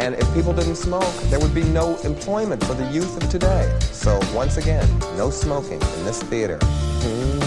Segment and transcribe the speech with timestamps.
[0.00, 3.78] And if people didn't smoke, there would be no employment for the youth of today.
[3.80, 4.88] So once again,
[5.18, 6.56] no smoking in this theater.
[6.56, 7.40] Mm.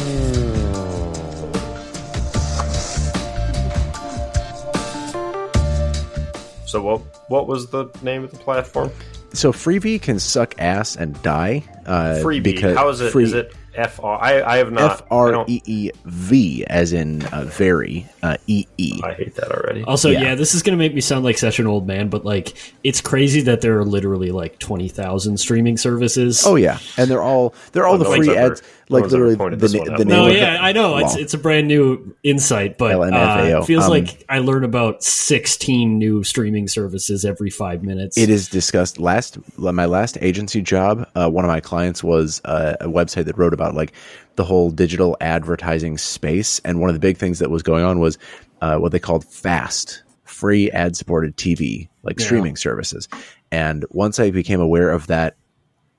[6.68, 8.92] So what what was the name of the platform?
[9.34, 11.64] So Freevee can suck ass and die.
[11.88, 12.44] Uh, Freevee.
[12.44, 13.06] because How is it?
[13.08, 14.20] Is free- it F R?
[14.22, 14.91] I I have not.
[14.91, 19.00] F I R don't- E E V, as in uh, very uh, E E.
[19.04, 19.84] I hate that already.
[19.84, 20.22] Also, Yeah.
[20.22, 20.36] yeah.
[20.36, 23.02] this is going to make me sound like such an old man, but like, it's
[23.02, 26.44] crazy that there are literally like 20,000 streaming services.
[26.45, 28.61] Oh yeah, and they're all they're all Oh, the no free ads.
[28.61, 30.08] no Like literally pointed the, this na- the name.
[30.08, 30.97] No, of yeah, it- I know.
[30.97, 35.03] It's it's a brand new insight, but uh, it feels Um, like I learn about
[35.03, 38.17] 16 new streaming services every five minutes.
[38.17, 38.99] It is discussed.
[38.99, 43.38] Last my last agency job, uh, one of my clients was uh, a website that
[43.38, 43.94] wrote about like
[44.36, 47.99] the whole digital advertising space, and one of the big things that was going on
[47.99, 48.17] was
[48.61, 52.25] uh, what they called FAST, free ad supported TV, like Yeah.
[52.25, 53.08] streaming services.
[53.52, 55.36] And once I became aware of that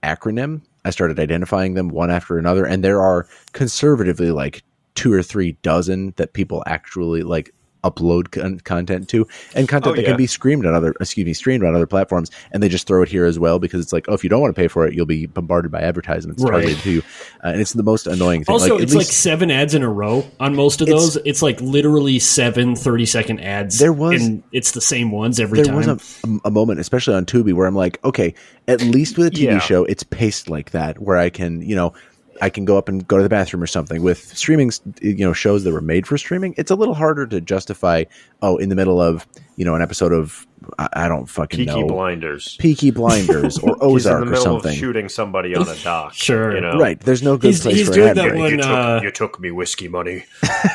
[0.03, 4.63] acronym, I started identifying them one after another, and there are conservatively like
[4.95, 7.55] two or three dozen that people actually like
[7.85, 10.09] upload con- content to and content Oh, that yeah.
[10.09, 13.03] can be streamed on other excuse me streamed on other platforms and they just throw
[13.03, 14.87] it here as well because it's like oh if you don't want to pay for
[14.87, 16.51] it you'll be bombarded by advertisements Right.
[16.53, 17.03] targeted to you
[17.45, 19.89] uh, and it's the most annoying thing also, like, it's like seven ads in a
[19.89, 21.17] row on most of those.
[21.25, 23.79] It's like literally seven 30 second ads.
[23.79, 25.77] There was- and it's the same ones every there time.
[25.77, 28.35] was a, a moment especially on Tubi where I'm like okay
[28.67, 29.59] at least with a TV Yeah.
[29.59, 31.93] show it's paced like that where I can you know
[32.41, 34.03] I can go up and go to the bathroom or something.
[34.03, 37.41] With streaming, you know, shows that were made for streaming, it's a little harder to
[37.41, 38.05] justify.
[38.43, 40.47] Oh, in the middle of you know an episode of
[40.79, 41.75] I, I don't fucking know.
[41.75, 42.57] Peaky know Blinders.
[42.59, 44.71] Peaky Blinders or He's in Ozark the or something.
[44.73, 46.15] of shooting somebody on a dock.
[46.15, 46.55] Sure.
[46.55, 46.79] you know?
[46.79, 49.11] Right, there's no good He's- place he's for doing that one- You took, uh, you
[49.11, 50.25] took me whiskey money.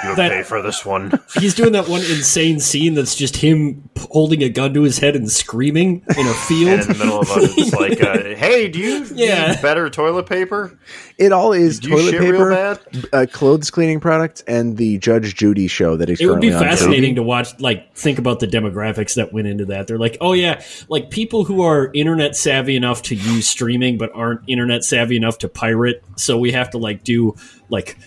[0.03, 1.11] You'll That- pay for this one.
[1.39, 5.15] He's doing that one insane scene that's just him holding a gun to his head
[5.15, 6.79] and screaming in a And field.
[6.81, 9.51] in the middle of it, it's like, uh, "Hey, do you Yeah.
[9.51, 10.77] need better toilet paper?
[11.17, 12.79] It all is Do toilet paper, bad?
[13.13, 17.13] uh, clothes cleaning products, and the Judge Judy show that is it would be fascinating
[17.13, 17.17] Tubi.
[17.17, 20.61] to watch like think about the demographics that went into that they're like oh yeah
[20.89, 25.37] like people who are internet savvy enough to use streaming but aren't internet savvy enough
[25.37, 27.35] to pirate so we have to like do
[27.69, 27.97] like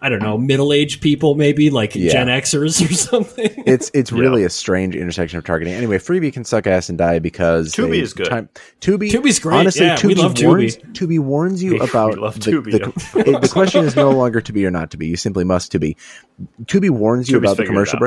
[0.00, 2.10] i don't know middle-aged people maybe like Yeah.
[2.12, 5.74] gen xers or something It's it's really a strange intersection of targeting.
[5.74, 8.26] Anyway, Freevee can suck ass and die because Tubi is good.
[8.26, 8.48] Time,
[8.80, 10.92] Tubi, Tubi's great, Honestly, yeah, Tubi we love warns, Tubi.
[10.92, 14.10] Tubi warns you We- we about love the, Tubi, the, it- the question is no
[14.10, 15.06] longer to be or not to be.
[15.06, 15.96] You simply must to be.
[16.64, 18.02] Tubi warns you Tubi's about the figured it commercial out.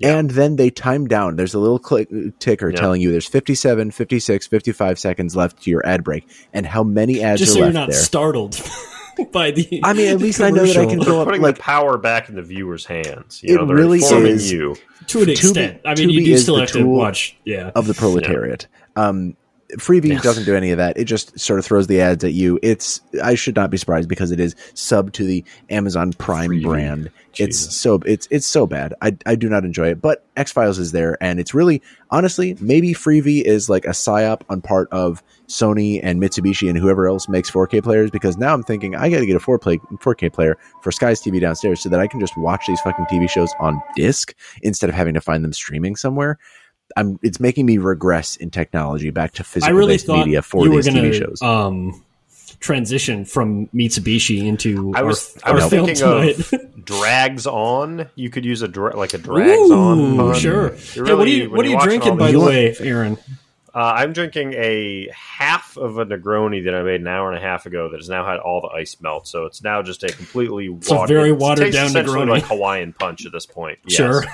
[0.00, 0.14] Breaks.
[0.14, 1.36] And then they time down.
[1.36, 2.08] There's a little click
[2.38, 2.76] ticker Yeah.
[2.76, 7.22] telling you there's 57, 56, 55 seconds left to your ad break, and how many
[7.22, 7.98] ads just are so you're left not there.
[7.98, 8.60] startled
[9.32, 11.12] by the I mean, at least I know that I can commercial.
[11.14, 13.40] go up Putting like the power back in the viewer's hands.
[13.42, 14.52] You It know, they're really informing is.
[14.52, 14.76] you.
[15.06, 17.86] to an Tubi- extent i mean you Tubi do still have to watch yeah of
[17.86, 18.66] the proletariat.
[18.96, 19.36] Um,
[19.74, 20.96] Freevee doesn't do any of that.
[20.96, 22.58] It just sort of throws the ads at you.
[22.62, 27.10] It's I should not be surprised because it is sub to the Amazon Prime brand.
[27.36, 28.94] It's so it's it's so bad.
[29.02, 30.00] I I do not enjoy it.
[30.00, 34.42] But X Files is there, and it's really honestly maybe Freevee is like a psyop
[34.48, 38.10] on part of Sony and Mitsubishi and whoever else makes 4K players.
[38.10, 41.20] Because now I'm thinking I got to get a 4 play 4K player for Sky's
[41.20, 44.88] TV downstairs so that I can just watch these fucking TV shows on disc instead
[44.88, 46.38] of having to find them streaming somewhere.
[46.96, 50.64] I'm it's making me regress in technology back to i physical really thought media for
[50.64, 51.42] you were these gonna TV shows.
[51.42, 52.02] um
[52.60, 56.52] transition from mitsubishi into I was our, I was our thinking tonight.
[56.52, 58.08] of drags on.
[58.14, 59.98] You could use a dra- like a drags on.
[59.98, 60.34] Ooh, pun.
[60.40, 60.66] sure.
[60.68, 63.18] It hey, what are you what are you're you watching drinking, by the way, Aaron?
[63.74, 67.46] Uh, I'm drinking a half of a Negroni that I made an hour and a
[67.46, 69.28] half ago that has now had all the ice melt.
[69.28, 72.30] So it's now just a completely a watered, very watered tastes down Negroni.
[72.30, 73.78] like Hawaiian punch at this point.
[73.86, 73.96] Yes.
[73.98, 74.24] Sure.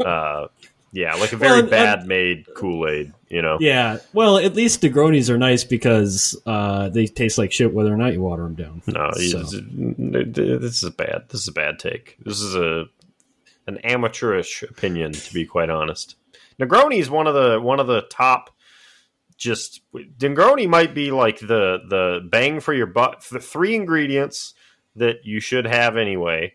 [0.06, 0.48] uh,
[0.94, 3.12] yeah, like a very and- bad made Kool Aid.
[3.28, 3.58] You know.
[3.60, 3.98] Yeah.
[4.12, 8.12] Well, at least Negronis are nice because uh, they taste like shit whether or not
[8.12, 8.82] you water them down.
[8.86, 11.24] No, So- this is bad.
[11.28, 12.16] This is a bad take.
[12.24, 12.84] This is a
[13.66, 16.16] an amateurish opinion, to be quite honest.
[16.60, 18.50] Negroni is one of the one of the top.
[19.36, 23.24] Just Negroni might be like the the bang for your buck.
[23.24, 24.54] The three ingredients
[24.94, 26.54] that you should have anyway.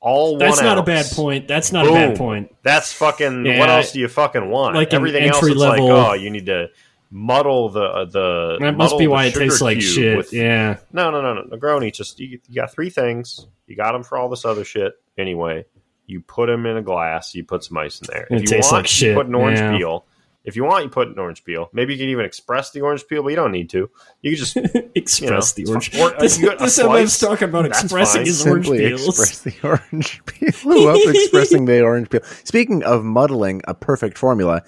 [0.00, 1.46] All That's not a bad point.
[1.46, 2.54] That's not a bad point.
[2.62, 3.44] That's fucking.
[3.44, 4.74] Yeah, what else do you fucking want?
[4.74, 6.70] like Everything else, it's like, oh, you need to
[7.10, 10.16] muddle the uh, the That must be why it tastes like shit.
[10.16, 10.78] with- yeah.
[10.92, 11.42] No, no, no, no.
[11.56, 13.46] Negroni, just you, you got three things.
[13.66, 15.66] You got them for all this other shit anyway.
[16.06, 17.34] You put them in a glass.
[17.34, 18.26] You put some ice in there.
[18.30, 19.76] It you tastes want, like shit, you put an orange yeah.
[19.76, 20.06] peel.
[20.42, 21.68] If you want, you put an orange peel.
[21.72, 23.90] Maybe you can even express the orange peel, but you don't need to.
[24.22, 24.56] You can just
[24.94, 25.94] Express You the orange.
[25.98, 28.26] or- this you got a this MM's slice, talking about expressing fine.
[28.26, 29.06] his orange Simply peels.
[29.08, 30.50] express the orange peel.
[30.64, 32.22] Love expressing the orange peel.
[32.44, 34.62] Speaking of muddling a perfect formula,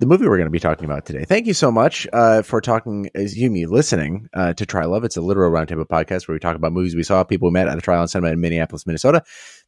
[0.00, 1.24] the movie we're going to be talking about today.
[1.24, 5.04] Thank you so much uh, for talking, as you me listening uh, to Trylove.
[5.04, 7.68] It's a literal roundtable podcast where we talk about movies we saw, people we met
[7.68, 9.22] at a Trylon Cinema in Minneapolis, Minnesota.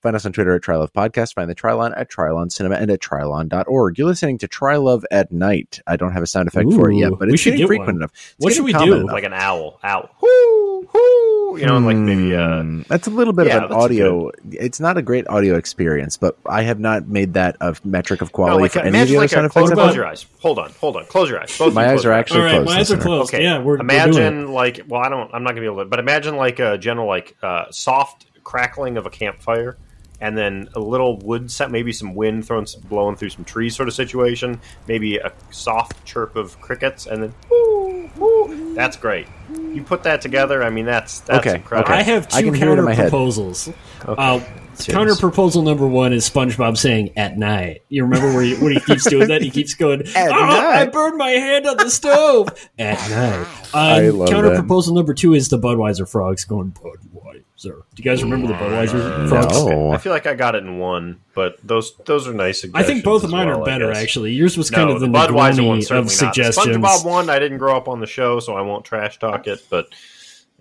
[0.06, 1.34] Find us on Twitter at Trylove Podcast.
[1.34, 3.98] Find the Trylon at Trylon Cinema and at Trylon.org.
[3.98, 5.80] You're listening to Trylove at Night.
[5.84, 7.88] I don't have a sound effect for it yet, but we it's should getting frequent
[7.88, 7.96] one.
[7.96, 8.12] enough.
[8.14, 8.94] It's What should we do?
[8.98, 9.10] enough.
[9.12, 9.80] like an owl.
[9.82, 10.08] Owl.
[10.20, 11.56] Whoo, whoo.
[11.58, 12.82] You know, like maybe uh, Hmm.
[12.86, 14.30] that's a little bit yeah, of an that's audio.
[14.52, 18.28] It's not a great audio experience, but I have not made that a metric of
[18.28, 19.66] no, quality like for a, any of the imagine other like sound a effects.
[19.70, 20.26] close, close your eyes.
[20.40, 21.06] Hold on, hold on.
[21.06, 21.58] Close your eyes.
[21.58, 22.70] Both My eyes are actually All right, closed.
[22.70, 23.34] my eyes are closed.
[23.34, 23.42] Okay.
[23.42, 25.34] Yeah, we're, we're imagine like well, I don't.
[25.34, 25.86] I'm not gonna be able to.
[25.86, 29.76] But imagine like a general like uh, soft crackling of a campfire,
[30.20, 33.76] and then a little wood set, maybe some wind throwing, some, blowing through some trees,
[33.76, 34.60] sort of situation.
[34.88, 38.74] Maybe a soft chirp of crickets, and then whoo, whoo.
[38.74, 39.26] That's great.
[39.50, 40.62] You put that together.
[40.62, 41.92] I mean, that's that's Okay, incredible.
[41.92, 43.10] I have two can hear it in counter my head.
[43.10, 43.68] proposals.
[44.06, 44.40] Uh,
[44.84, 48.80] counter proposal number one is SpongeBob saying "at night." You remember where he, when he
[48.80, 49.42] keeps doing that?
[49.42, 52.48] He keeps going, At "Ah, night." I burned my hand on the stove
[52.78, 54.58] at night." I Um, love counter that.
[54.58, 57.15] proposal number two is the Budweiser frogs going Budweiser.
[57.62, 59.64] Do you guys remember the Budweiser frogs?
[59.64, 59.90] No.
[59.90, 62.64] I feel like I got it in one, but those those are nice.
[62.74, 63.92] I think both of mine well, are better.
[63.92, 66.76] Actually, yours was No, kind of the, the Budweiser one certainly of suggestions.
[66.78, 67.00] not.
[67.00, 69.64] SpongeBob one, I didn't grow up on the show, so I won't trash talk it.
[69.70, 69.88] But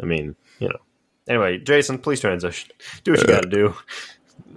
[0.01, 0.79] I mean, you know.
[1.27, 2.69] Anyway, Jason, please transition.
[3.03, 3.75] Do what you got to do.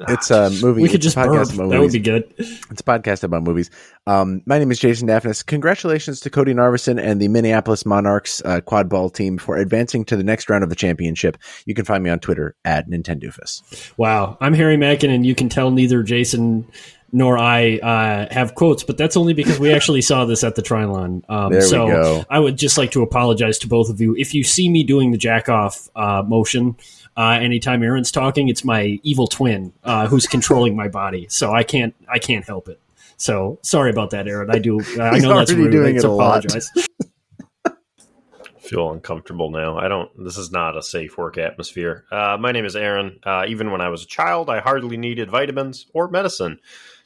[0.09, 0.83] It's a movie.
[0.83, 2.33] we could just podcast about That would be good.
[2.39, 3.71] It's a podcast about movies.
[4.07, 5.45] Um, my name is Jason Daphnis.
[5.45, 10.17] Congratulations to Cody Narvison and the Minneapolis Monarchs uh, quad ball team for advancing to
[10.17, 11.39] the next round of the championship.
[11.67, 13.93] You can find me on Twitter at Nintendoofus.
[13.97, 16.67] Wow, I'm Harry Mackin, and you can tell neither Jason
[17.11, 20.63] nor I uh, have quotes, but that's only because we actually saw this at the
[20.63, 21.23] Trylon.
[21.29, 22.25] Um, There we so go.
[22.29, 24.15] I would just like to apologize to both of you.
[24.17, 26.77] If you see me doing the jack off uh, motion
[27.19, 31.65] uh, anytime Aaron's talking, it's my evil twin uh, who's controlling my body, so I
[31.65, 32.81] can't I can't help it.
[33.17, 34.51] So sorry about that, Aaron.
[34.51, 34.79] I do.
[35.01, 35.73] I He's know that's already rude.
[35.73, 36.45] doing I it a lot.
[36.45, 36.71] apologize.
[38.61, 39.79] feel uncomfortable now.
[39.79, 40.11] I don't.
[40.23, 42.05] This is not a safe work atmosphere.
[42.13, 43.19] Uh, my name is Aaron.
[43.25, 46.61] Uh, even when I was a child, I hardly needed vitamins or medicine.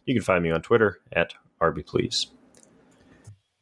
[0.04, 2.26] You can find me on Twitter at RBPlease.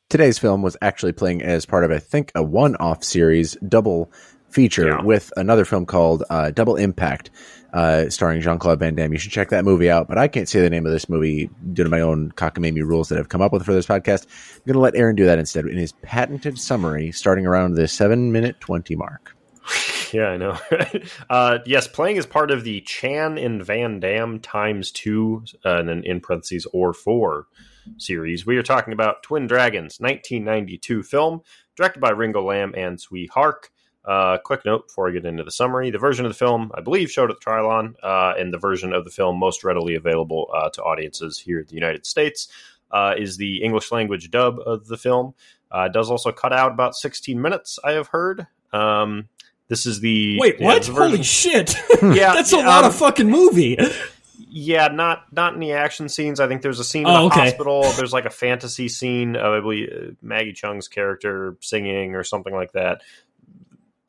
[0.08, 4.11] Today's film was actually playing as part of, I think, a one off series double
[4.50, 5.02] feature Yeah.
[5.02, 7.31] with another film called uh, Double Impact,
[7.73, 9.12] uh, starring Jean Claude Van Damme.
[9.12, 11.49] You should check that movie out, but I can't say the name of this movie
[11.73, 14.26] due to my own cockamamie rules that I've come up with for this podcast.
[14.56, 17.87] I'm going to let Aaron do that instead in his patented summary, starting around the
[17.88, 19.37] seven minute 20 mark.
[20.12, 20.58] Yeah, I know.
[21.31, 25.88] uh, yes, playing as part of the Chan and Van Damme times two, uh, and
[25.88, 27.47] then in parentheses or four
[27.97, 28.44] series.
[28.44, 31.43] We are talking about Twin Dragons, 1992 film,
[31.76, 33.70] directed by Ringo Lam and Tsui Hark.
[34.05, 36.81] Uh, quick note before I get into the summary: the version of the film, I
[36.81, 40.50] believe, showed at the Trylon, uh, and the version of the film most readily available
[40.55, 42.49] uh, to audiences here in the United States
[42.91, 45.35] uh, is the English language dub of the film.
[45.70, 48.47] Uh, it does also cut out about 16 minutes, I have heard.
[48.73, 49.28] Um,
[49.69, 50.87] this is the Wait, yeah, what?
[50.87, 51.75] Holy shit!
[52.02, 53.76] Yeah, that's a lot um, of fucking movie.
[54.49, 56.40] yeah, not not in the action scenes.
[56.40, 57.40] I think there's a scene Oh, in the okay.
[57.50, 57.83] hospital.
[57.92, 62.52] There's like a fantasy scene of I believe uh, Maggie Cheung's character singing or something
[62.54, 63.02] like that.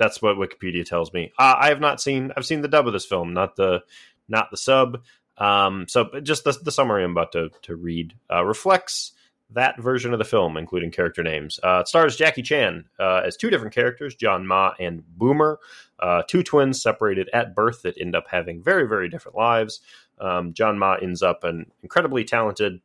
[0.02, 1.32] That's what Wikipedia tells me.
[1.38, 2.32] Uh, I have not seen.
[2.36, 3.84] I've seen the dub of this film, not the
[4.28, 5.04] not the sub.
[5.38, 9.12] Um, so just the, the summary I'm about to to read uh, reflects
[9.52, 11.60] that version of the film, including character names.
[11.62, 15.60] Uh, it stars Jackie Chan uh, as two different characters, John Ma and Boomer,
[16.00, 19.82] uh, two twins separated at birth that end up having very, very different lives.
[20.20, 22.82] Um, John Ma ends up an incredibly talented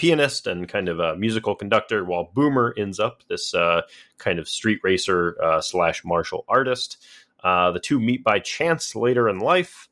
[0.00, 3.82] pianist and kind of a musical conductor, while Boomer ends up this uh,
[4.16, 6.96] kind of street racer uh, slash martial artist.
[7.44, 9.88] Uh, the two meet by chance later in life.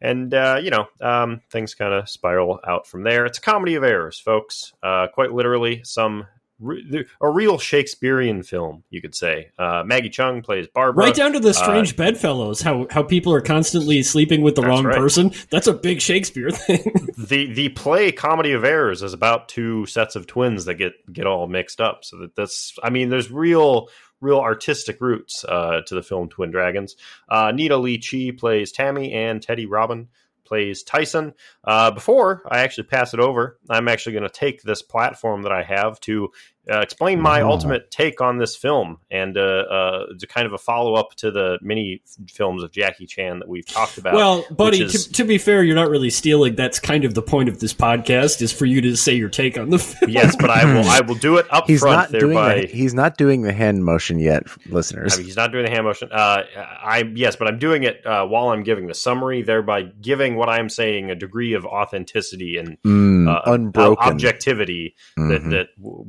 [0.00, 3.24] And, uh, you know, um, things kind of spiral out from there.
[3.24, 4.72] It's a comedy of errors, folks.
[4.82, 6.26] Uh, quite literally, some
[6.58, 9.50] re- a real Shakespearean film, you could say.
[9.58, 11.06] Uh, Maggie Cheung plays Barbara.
[11.06, 14.84] Right down to the strange bedfellows, how how people are constantly sleeping with the wrong
[14.84, 14.96] right.
[14.96, 15.32] person.
[15.50, 17.08] That's a big Shakespeare thing.
[17.16, 21.26] the the play comedy of errors is about two sets of twins that get get
[21.26, 23.88] all mixed up so that that's i mean there's real
[24.20, 26.96] real artistic roots uh, to the film twin dragons
[27.28, 30.08] uh, Nina Li Chi plays tammy and teddy robin
[30.46, 31.34] plays tyson.
[31.64, 35.52] Uh, before i actually pass it over i'm actually going to take this platform that
[35.52, 36.30] i have to
[36.70, 37.50] uh, explain my Oh.
[37.50, 41.30] ultimate take on this film and uh, uh, it's kind of a follow up to
[41.30, 44.14] the many films of Jackie Chan that we've talked about.
[44.14, 46.56] Well, buddy, is- to, to be fair, you're not really stealing.
[46.56, 49.56] That's kind of the point of this podcast is for you to say your take
[49.58, 50.10] on the film.
[50.10, 52.60] yes, but I will I will do it up He's front not doing thereby.
[52.62, 55.14] the, he's not doing the hand motion yet, listeners.
[55.14, 56.10] I mean, he's not doing the hand motion.
[56.12, 60.34] Uh, I yes, but I'm doing it uh, while I'm giving the summary, thereby giving
[60.36, 64.12] what I'm saying a degree of authenticity and Mm, uh, unbroken.
[64.12, 65.50] objectivity that Mhm.
[65.50, 66.04] that w-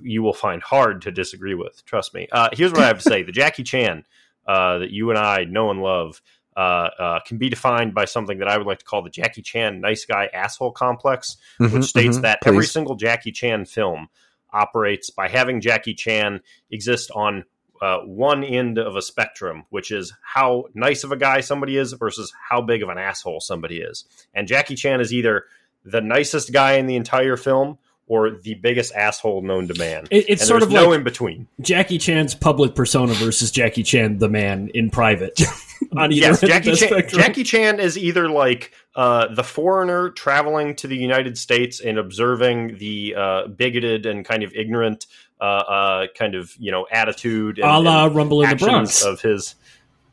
[0.00, 1.84] will you will find hard to disagree with.
[1.84, 2.28] Trust me.
[2.32, 4.04] Uh, here's what I have to say: the Jackie Chan
[4.46, 6.20] uh, that you and I know and love.
[6.56, 9.42] Uh, uh, can be defined by something that I would like to call the Jackie
[9.42, 14.08] Chan nice guy asshole complex, Mhm, which states mhm, that every single Jackie Chan film
[14.52, 17.44] operates by having Jackie Chan exist on
[17.80, 21.92] uh, one end of a spectrum, which is how nice of a guy somebody is
[21.92, 24.04] versus how big of an asshole somebody is.
[24.34, 25.44] And Jackie Chan is either
[25.84, 27.78] the nicest guy in the entire film
[28.08, 30.08] or the biggest asshole known to man.
[30.10, 31.46] It- it's and sort of no like in between.
[31.60, 35.40] Jackie Chan's public persona versus Jackie Chan, the man in private.
[35.96, 37.08] on either Yes, Jackie Chan.
[37.08, 42.78] Jackie Chan is either like uh, the foreigner traveling to the United States and observing
[42.78, 45.06] the uh, bigoted and kind of ignorant
[45.40, 49.04] uh, uh, kind of you know attitude and, a la Rumble in the Bronx.
[49.04, 49.54] of his.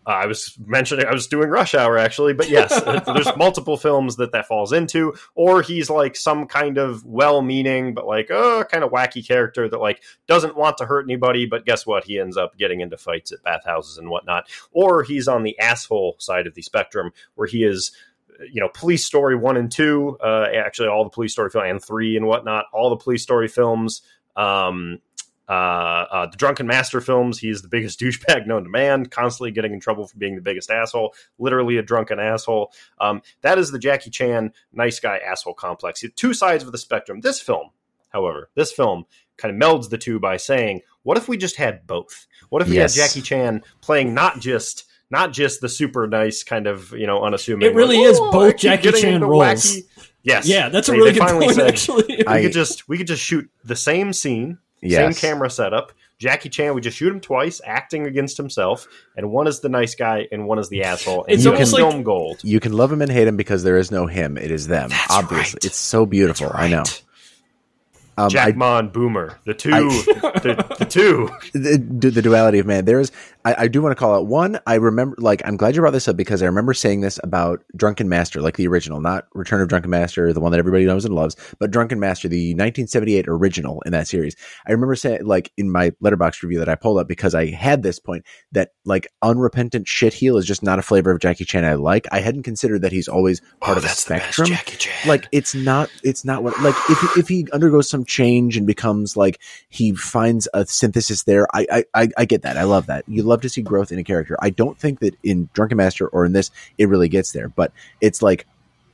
[0.06, 4.18] Uh, I was mentioning I was doing Rush Hour actually, but yes, there's multiple films
[4.18, 5.14] that that falls into.
[5.34, 9.80] Or he's like some kind of well-meaning but like oh kind of wacky character that
[9.80, 12.04] like doesn't want to hurt anybody, but guess what?
[12.04, 14.48] He ends up getting into fights at bathhouses and whatnot.
[14.72, 17.92] Or he's on the asshole side of the spectrum where he is
[18.52, 21.84] you know, Police Story one and two, uh, actually all the Police Story film and
[21.84, 24.02] three and whatnot, all the Police Story films,
[24.36, 25.00] um,
[25.48, 27.40] uh, uh, the Drunken Master films.
[27.40, 30.70] He's the biggest douchebag known to man, constantly getting in trouble for being the biggest
[30.72, 32.72] asshole, literally a drunken asshole.
[33.00, 36.04] Um, that is the Jackie Chan nice guy asshole complex.
[36.16, 37.22] Two sides of the spectrum.
[37.22, 37.70] This film,
[38.10, 39.06] however, this film
[39.38, 42.26] kind of melds the two by saying, what if we just had both?
[42.50, 42.96] What if we Yes.
[42.96, 47.22] had Jackie Chan playing not just not just the super nice kind of you know
[47.24, 47.68] unassuming.
[47.70, 49.78] It really like, is "Oh, both Jackie Chan into roles.
[50.24, 52.06] Yes, yeah, that's a They- really they good point, said, actually.
[52.18, 55.18] We I- could just we could just shoot the same scene, Yes.
[55.18, 55.92] same camera setup.
[56.18, 59.96] Jackie Chan, we just shoot him twice, acting against himself, and one is the nice
[59.96, 61.26] guy and one is the asshole.
[61.26, 62.40] And It's you almost can like- film gold.
[62.42, 64.38] You can love him and hate him because there is no him.
[64.38, 64.90] It is them.
[64.92, 65.66] That's obviously, right.
[65.66, 66.52] it's so beautiful.
[66.54, 66.84] I know.
[68.18, 71.30] Um, Jack Mon Boomer, the two, I- the, the two.
[71.54, 72.86] the, the duality of man.
[72.86, 73.12] There's,
[73.44, 74.60] I, I do want to call out one.
[74.66, 77.64] I remember, like, I'm glad you brought this up because I remember saying this about
[77.76, 81.04] Drunken Master, like the original, not Return of Drunken Master, the one that everybody knows
[81.04, 84.36] and loves, but Drunken Master, the 1978 original in that series.
[84.68, 87.84] I remember saying, like, in my Letterboxd review that I pulled up because I had
[87.84, 91.66] this point that, like, unrepentant shit heel is just not a flavor of Jackie Chan
[91.66, 92.08] I like.
[92.12, 94.50] I hadn't considered that he's always part of a spectrum
[95.08, 99.18] like it's not it's not what like if if he undergoes some change and becomes
[99.18, 101.48] like he finds a synthesis there.
[101.54, 102.58] I, I i get that.
[102.58, 103.04] I love that.
[103.08, 104.38] You love to see growth in a character.
[104.40, 107.72] I don't think that in drunken master or in this it really gets there but
[108.02, 108.46] it's like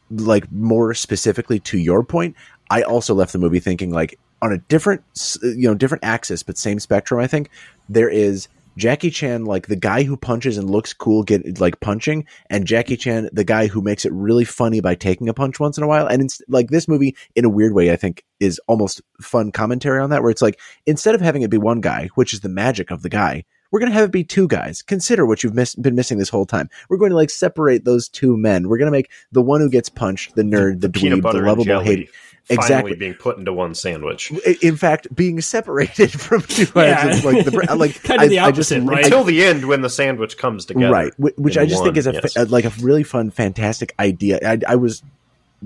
[0.09, 2.35] like more specifically to your point
[2.69, 5.03] i also left the movie thinking like on a different
[5.41, 7.49] you know different axis but same spectrum i think
[7.87, 8.47] there is
[8.77, 12.97] Jackie Chan, like the guy who punches and looks cool, get like punching, and Jackie
[12.97, 15.87] Chan, the guy who makes it really funny by taking a punch once in a
[15.87, 16.07] while.
[16.07, 19.99] And it's like this movie, in a weird way, I think is almost fun commentary
[19.99, 22.49] on that, where it's like instead of having it be one guy, which is the
[22.49, 24.81] magic of the guy, we're going to have it be two guys.
[24.81, 26.69] Consider what you've miss- been missing this whole time.
[26.89, 28.67] We're going to like separate those two men.
[28.67, 31.41] We're going to make the one who gets punched, the nerd, the, peanut dweeb, the
[31.41, 32.09] lovable hate.
[32.47, 32.95] Finally Exactly.
[32.95, 34.31] being put into one sandwich.
[34.61, 36.95] In fact, being separated from two Yeah.
[37.01, 39.03] heads, it's like the like Kind of the I- I just- opposite, right?
[39.05, 42.13] Until the end, when the sandwich comes together, right which i just think is a,
[42.13, 42.33] yes.
[42.33, 45.01] fa- like a really fun fantastic idea I, I was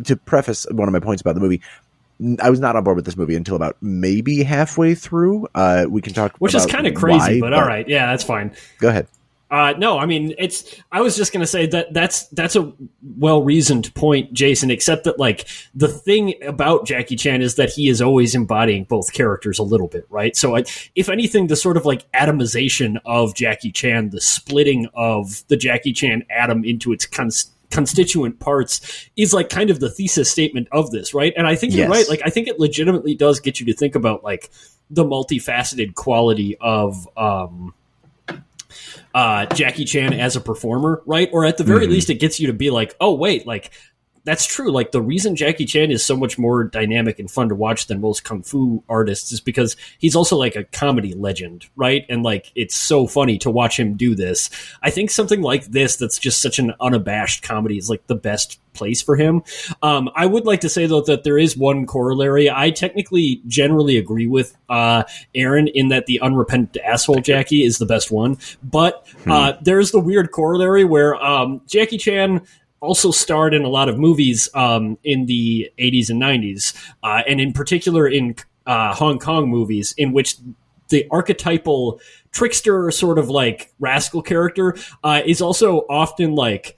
[0.06, 1.62] to preface one of my points about the movie
[2.42, 5.50] I was not on board with this movie until about maybe halfway through.
[5.54, 8.24] Uh, we can talk, Which is kind of crazy, why, but all right, yeah, that's
[8.24, 8.56] fine.
[8.80, 9.08] Go ahead.
[9.56, 10.76] Uh, no, I mean it's.
[10.92, 12.74] I was just gonna say that that's that's a
[13.18, 14.70] well reasoned point, Jason.
[14.70, 19.14] Except that like the thing about Jackie Chan is that he is always embodying both
[19.14, 20.36] characters a little bit, right?
[20.36, 25.48] So, I, if anything, the sort of like atomization of Jackie Chan, the splitting of
[25.48, 30.30] the Jackie Chan atom into its cons- constituent parts, is like kind of the thesis
[30.30, 31.32] statement of this, right?
[31.38, 32.10] And I think you're right.
[32.10, 34.52] Like I think it legitimately does get you to think about like
[34.90, 37.08] the multifaceted quality of.
[37.16, 37.74] um
[39.16, 41.30] uh, Jackie Chan as a performer, right?
[41.32, 41.92] Or at the very Mhm.
[41.92, 43.72] least, it gets you to be like, oh wait, like
[44.26, 44.72] that's true.
[44.72, 48.02] Like the reason Jackie Chan is so much more dynamic and fun to watch than
[48.02, 52.06] most kung fu artists is because he's also like a comedy legend, right?
[52.10, 54.50] And like it's so funny to watch him do this.
[54.82, 58.60] I think something like this that's just such an unabashed comedy is like the best
[58.74, 59.44] place for him.
[59.82, 62.50] Um, I would like to say though that there is one corollary.
[62.50, 65.04] I technically generally agree with uh,
[65.34, 69.64] Aaron in that the unrepentant asshole Jackie is the best one, but uh, hmm.
[69.64, 72.42] there's the weird corollary where um, Jackie Chan
[72.86, 76.74] also starred in a lot of movies um, in the 80s and 90s,
[77.04, 80.38] uh, and in particular in uh, Hong Kong movies, in which
[80.90, 82.00] the archetypal
[82.32, 86.78] trickster, sort of like rascal character, uh, is also often like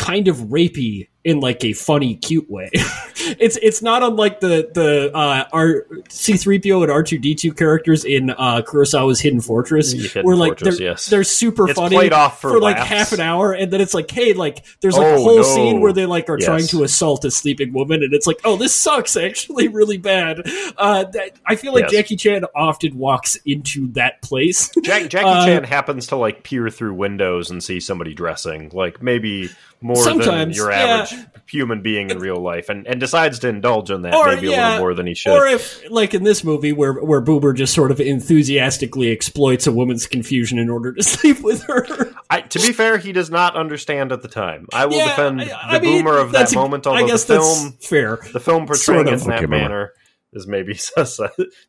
[0.00, 2.70] kind of rapey in like a funny, cute way.
[2.74, 7.34] it's it's not unlike the the uh, R C three PO and R two D
[7.34, 11.06] two characters in uh, Kurosawa's Hidden Fortress, Hidden where like Fortress, they're yes.
[11.06, 14.10] they're super It's funny played off for like half an hour, and then it's like,
[14.10, 15.42] hey, like there's like a Oh, whole no.
[15.42, 16.46] scene where they like are Yes.
[16.46, 20.40] trying to assault a sleeping woman, and it's like, oh, this sucks actually really bad.
[20.78, 21.92] Uh, that, I feel like Yes.
[21.92, 24.70] Jackie Chan often walks into that place.
[24.82, 29.02] Jack, Jackie Uh, Chan happens to like peer through windows and see somebody dressing, like
[29.02, 29.50] maybe
[29.82, 30.78] more than Sometimes, your yeah.
[31.08, 34.48] average human being in real life, and, and decides to indulge in that Or, maybe
[34.48, 35.32] a yeah, little more than he should.
[35.32, 39.72] Or if, like in this movie, where where Boober just sort of enthusiastically exploits a
[39.72, 41.86] woman's confusion in order to sleep with her.
[42.28, 44.66] I, to be fair, he does not understand at the time.
[44.72, 46.86] I will Yeah, defend I- the I mean, boomer of that a- moment.
[46.86, 48.18] I guess the that's film, fair.
[48.32, 49.22] the film portraying Sort it of.
[49.22, 49.56] in that Okay, boomer.
[49.58, 49.92] manner
[50.32, 51.20] is maybe sus-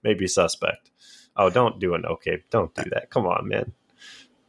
[0.04, 0.92] maybe suspect.
[1.36, 2.04] Oh, don't do it.
[2.06, 3.10] Okay, don't do that.
[3.10, 3.72] Come on, man.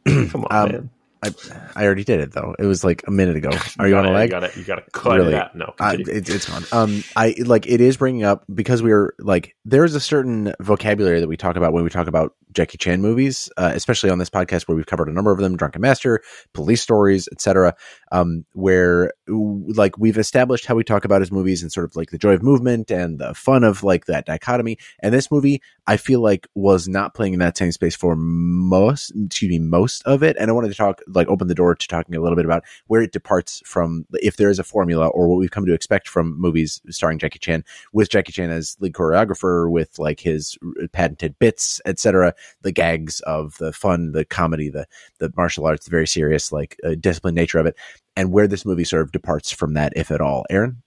[0.29, 0.89] Come on, Um, man.
[1.23, 1.29] I
[1.75, 2.55] I already did it though.
[2.59, 3.49] It was like a minute ago.
[3.79, 4.29] Are you on a leg?
[4.29, 5.33] You gotta, you gotta cut Really?
[5.33, 5.55] it out.
[5.55, 6.05] No, continue.
[6.11, 6.63] it, it's gone.
[6.71, 11.19] Um, I like it is bringing up because we are like there's a certain vocabulary
[11.21, 14.29] that we talk about when we talk about Jackie Chan movies, uh, especially on this
[14.29, 16.21] podcast where we've covered a number of them: Drunken Master,
[16.53, 17.75] Police Stories, etc.
[18.11, 22.11] Um, where like we've established how we talk about his movies and sort of like
[22.11, 24.77] the joy of movement and the fun of like that dichotomy.
[25.01, 29.11] And this movie, I feel like was not playing in that same space for most,
[29.25, 30.37] excuse me, most of it.
[30.39, 32.63] And I wanted to talk, like, open the door to talking a little bit about
[32.87, 36.07] where it departs from, if there is a formula or what we've come to expect
[36.07, 40.57] from movies starring Jackie Chan, with Jackie Chan as lead choreographer, with like his
[40.91, 42.33] patented bits, etc.
[42.61, 44.87] The gags of the fun, the comedy, the
[45.19, 47.75] the martial arts, the very serious, like uh, disciplined nature of it,
[48.15, 50.45] and where this movie sort of departs from that, if at all.
[50.49, 50.81] Aaron,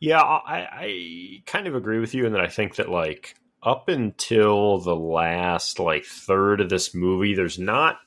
[0.00, 3.88] Yeah, I, I kind of agree with you in that I think that like up
[3.88, 7.98] until the last like third of this movie, there's not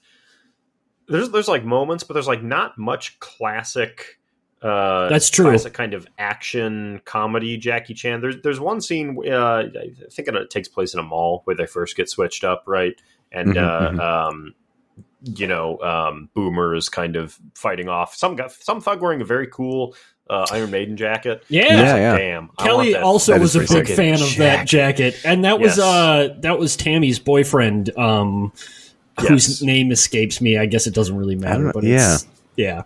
[1.08, 4.19] there's there's like moments, but there's like not much classic.
[4.62, 5.45] Uh, That's true.
[5.50, 8.21] Classic kind of action comedy Jackie Chan.
[8.21, 9.17] There's there's one scene.
[9.28, 12.63] Uh, I think it takes place in a mall where they first get switched up,
[12.67, 12.93] right?
[13.32, 14.00] And Mhm, uh, mhm.
[14.00, 14.54] um,
[15.24, 19.26] you know, um, Boomer is kind of fighting off some guy, some thug wearing a
[19.26, 19.95] very cool
[20.30, 21.43] uh, Iron Maiden jacket.
[21.50, 21.62] Yeah.
[21.63, 22.17] It's like, Yeah, yeah.
[22.17, 22.50] Damn.
[22.60, 23.88] Kelly also That was a big sick.
[23.89, 25.80] fan of that jacket, and that was Yes.
[25.80, 28.54] uh that was Tammy's boyfriend, um,
[29.28, 30.58] whose name escapes me.
[30.58, 32.83] I guess it doesn't really matter, know- but it's, yeah,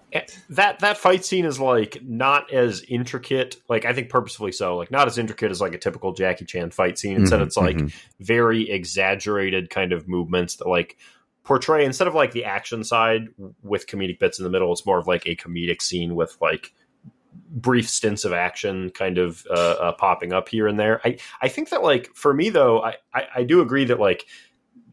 [0.49, 4.91] that that fight scene is like not as intricate like i think purposefully so like
[4.91, 7.77] not as intricate as like a typical jackie chan fight scene instead Mhm, it's like
[7.77, 7.93] mhm.
[8.19, 10.97] very exaggerated kind of movements that like
[11.43, 13.27] portray instead of like the action side
[13.63, 16.73] with comedic bits in the middle it's more of like a comedic scene with like
[17.49, 21.47] brief stints of action kind of uh, uh, popping up here and there i i
[21.47, 24.25] think that like for me though I, I i do agree that like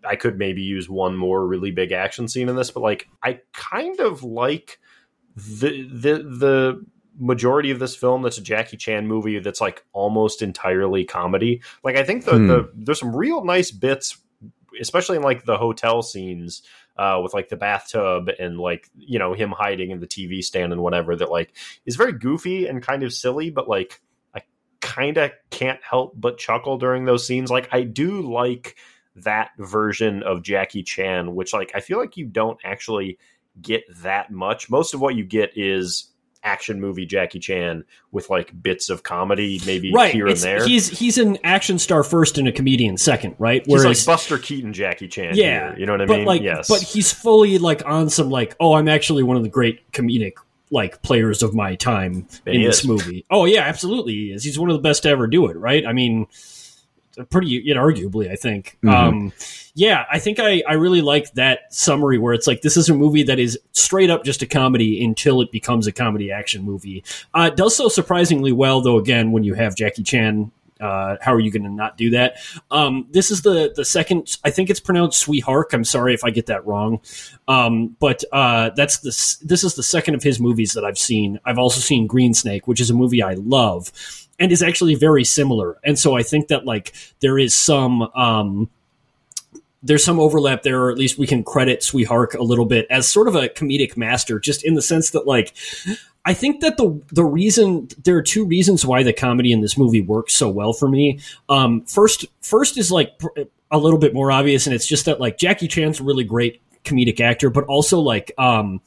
[0.06, 3.40] I could maybe use one more really big action scene in this, but like I
[3.52, 4.78] kind of like
[5.36, 6.86] the the the
[7.18, 11.62] majority of this film that's a Jackie Chan movie that's like almost entirely comedy.
[11.84, 12.46] Like I think the, Hmm.
[12.46, 14.18] the there's some real nice bits,
[14.80, 16.62] especially in like the hotel scenes
[16.96, 20.72] uh, with like the bathtub and like you know him hiding in the TV stand
[20.72, 21.54] and whatever that like
[21.86, 24.00] is very goofy and kind of silly, but like
[24.34, 24.42] I
[24.80, 27.50] kind of can't help but chuckle during those scenes.
[27.50, 28.76] Like I do like
[29.16, 33.18] that version of Jackie Chan, which like I feel like you don't actually
[33.60, 34.70] get that much.
[34.70, 36.08] Most of what you get is
[36.44, 40.12] action movie Jackie Chan with like bits of comedy, maybe right.
[40.12, 40.64] here and there.
[40.64, 43.62] He's he's an action star first and a comedian second, right?
[43.64, 45.34] He's Whereas like Buster Keaton Jackie Chan.
[45.34, 46.26] yeah, here, you know what I but mean?
[46.26, 49.48] like, yes, but he's fully like on some like, oh, I'm actually one of the
[49.48, 50.34] great comedic
[50.70, 53.24] like players of my time And in this movie.
[53.30, 54.42] Oh yeah, absolutely, he is.
[54.42, 55.56] He's one of the best to ever do it.
[55.56, 55.86] Right?
[55.86, 56.26] I mean,
[57.30, 58.78] pretty inarguably, I think.
[58.82, 58.92] Mhm.
[58.92, 59.32] Um,
[59.74, 62.94] yeah, I think I I really like that summary where it's like this is a
[62.94, 67.04] movie that is straight up just a comedy until it becomes a comedy action movie.
[67.34, 68.98] Uh, it does so surprisingly well, though.
[68.98, 70.50] Again, when you have Jackie Chan
[70.82, 72.36] uh, how are you going to not do that?
[72.70, 74.36] Um, this is the the second.
[74.44, 75.72] I think it's pronounced Sweehark.
[75.72, 77.00] I'm sorry if I get that wrong,
[77.46, 79.10] um, but uh, that's the
[79.46, 81.38] this is the second of his movies that I've seen.
[81.44, 83.92] I've also seen Green Snake, which is a movie I love
[84.42, 85.78] and is actually very similar.
[85.84, 88.02] And so I think that like there is some.
[88.14, 88.68] Um,
[89.84, 93.08] there's some overlap there, or at least we can credit Sweehark a little bit as
[93.08, 95.54] sort of a comedic master, just in the sense that like
[96.24, 99.76] I think that the the reason there are two reasons why the comedy in this
[99.76, 101.18] movie works so well for me.
[101.48, 103.20] Um, first, first is like
[103.72, 107.20] a little bit more obvious, and it's just that like Jackie Chan's really great comedic
[107.20, 108.80] actor, but also like um,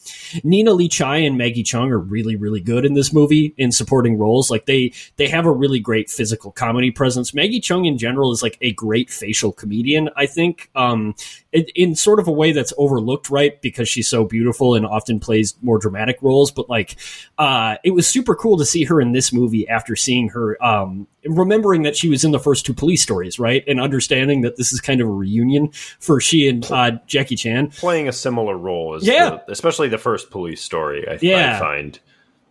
[0.44, 4.18] Nina Lee Chai and Maggie Cheung are really really good in this movie in supporting
[4.18, 4.52] roles.
[4.52, 7.34] Like they they have a really great physical comedy presence.
[7.34, 10.10] Maggie Cheung in general is like a great facial comedian.
[10.16, 11.16] I think um,
[11.56, 13.60] in, in sort of a way that's overlooked, right?
[13.62, 16.52] Because she's so beautiful and often plays more dramatic roles.
[16.52, 16.98] But like,
[17.38, 21.08] uh, it was super cool to see her in this movie after seeing her, um,
[21.26, 23.64] remembering that she was in the first two police stories, right?
[23.68, 27.72] And understanding that this is kind of a reunion for she and uh, Jackie Chan
[27.72, 31.08] playing a similar role as yeah, the, especially the first police story.
[31.08, 31.56] I, yeah.
[31.56, 32.00] I find.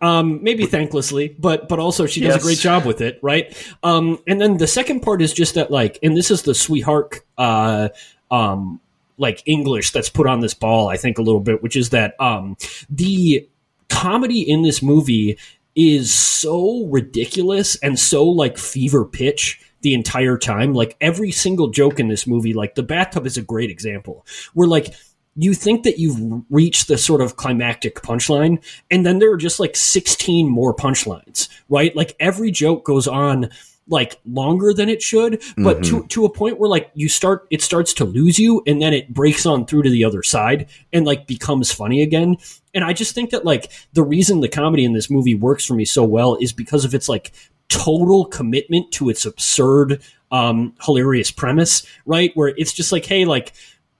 [0.01, 2.41] Um, maybe thanklessly, but but also she does yes.
[2.41, 3.55] a great job with it, right?
[3.81, 7.21] Um, and then the second part is just that like, and this is the sweetheart
[7.37, 7.89] uh,
[8.29, 8.81] um,
[9.17, 12.19] like English that's put on this ball, I think a little bit, which is that
[12.19, 12.57] um,
[12.89, 13.47] the
[13.89, 15.37] comedy in this movie
[15.75, 20.73] is so ridiculous and so like fever pitch the entire time.
[20.73, 24.25] Like every single joke in this movie, like the bathtub is a great example.
[24.53, 24.93] Where like
[25.35, 29.59] you think that you've reached the sort of climactic punchline, and then there are just
[29.59, 31.95] like 16 more punchlines, right?
[31.95, 33.49] Like every joke goes on
[33.87, 36.01] like longer than it should, but mm-hmm.
[36.01, 38.93] to to a point where like you start it starts to lose you and then
[38.93, 42.37] it breaks on through to the other side and like becomes funny again.
[42.73, 45.75] And I just think that like the reason the comedy in this movie works for
[45.75, 47.31] me so well is because of its like
[47.69, 52.31] total commitment to its absurd um hilarious premise, right?
[52.33, 53.53] Where it's just like hey like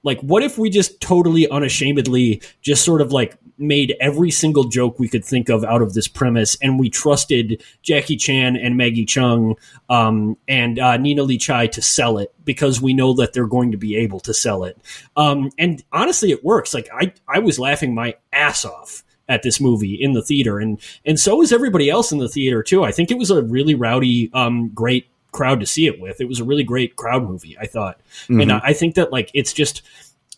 [0.05, 4.99] like what if we just totally unashamedly just sort of like made every single joke
[4.99, 9.05] we could think of out of this premise, and we trusted Jackie Chan and Maggie
[9.05, 9.55] Cheung
[9.89, 13.71] um, and uh, Nina Lee Chai to sell it because we know that they're going
[13.71, 14.77] to be able to sell it.
[15.17, 16.73] Um, and honestly, it works.
[16.73, 20.79] Like I, I was laughing my ass off at this movie in the theater, and
[21.05, 22.83] and so was everybody else in the theater too.
[22.83, 26.21] I think it was a really rowdy, um, great crowd to see it with.
[26.21, 28.41] It was a really great crowd movie, I thought, mm-hmm.
[28.41, 29.81] and I, I think that like it's just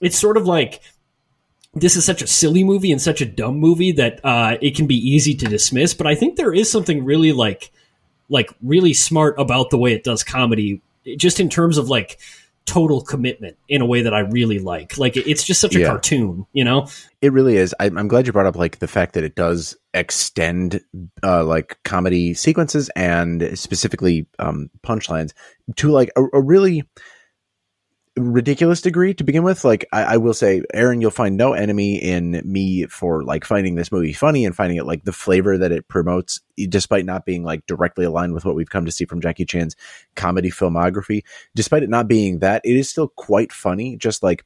[0.01, 0.81] it's sort of like
[1.73, 4.87] this is such a silly movie and such a dumb movie that uh, it can
[4.87, 5.93] be easy to dismiss.
[5.93, 7.71] But I think there is something really like
[8.29, 10.81] like really smart about the way it does comedy,
[11.15, 12.19] just in terms of like
[12.67, 14.97] total commitment in a way that I really like.
[14.97, 15.87] Like it's just such a yeah.
[15.87, 16.87] cartoon, you know.
[17.21, 17.73] It really is.
[17.79, 20.81] I'm, I'm, glad you brought up like the fact that it does extend
[21.23, 25.33] uh, like comedy sequences and specifically um, punchlines
[25.77, 26.83] to like a, a really
[28.17, 29.63] ridiculous degree to begin with.
[29.63, 33.75] Like I, I, will say, Aaron, you'll find no enemy in me for like finding
[33.75, 37.43] this movie funny and finding it like the flavor that it promotes, despite not being
[37.43, 39.75] like directly aligned with what we've come to see from Jackie Chan's
[40.15, 41.23] comedy filmography.
[41.55, 43.97] Despite it not being that, it is still quite funny.
[43.97, 44.45] Just like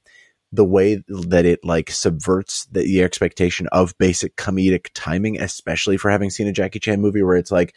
[0.52, 6.12] the way that it like subverts the, the expectation of basic comedic timing, especially for
[6.12, 7.74] having seen a Jackie Chan movie where it's like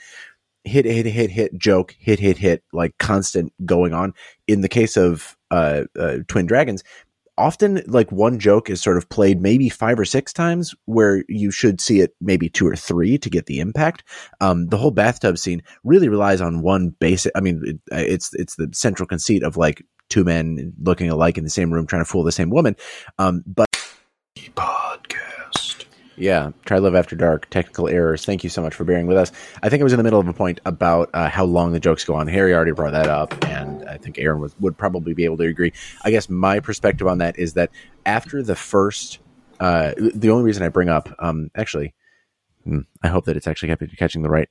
[0.65, 4.15] hit, hit, hit, hit, joke, hit, hit, hit, like constant going on.
[4.49, 6.83] In the case of uh, uh, Twin Dragons,
[7.37, 11.51] often like one joke is sort of played maybe five or six times where you
[11.51, 14.05] should see it maybe two or three to get the impact.
[14.41, 17.33] Um, the whole bathtub scene really relies on one basic.
[17.35, 21.45] I mean, it, it's it's the central conceit of like two men looking alike in
[21.45, 22.77] the same room trying to fool the same woman.
[23.19, 23.67] Um, but
[26.17, 28.25] yeah, Trylove After Dark, technical errors.
[28.25, 29.33] Thank you so much for bearing with us.
[29.63, 31.81] I think I was in the middle of a point about uh, how long the
[31.81, 32.27] jokes go on.
[32.29, 35.45] Harry already brought that up, and I think Aaron was, would probably be able to
[35.45, 35.73] agree.
[36.05, 37.71] I guess my perspective on that is that
[38.07, 39.19] after the first,
[39.61, 41.95] uh, the only reason I bring up, um, actually,
[42.65, 44.49] hmm, I hope that it's actually catching the right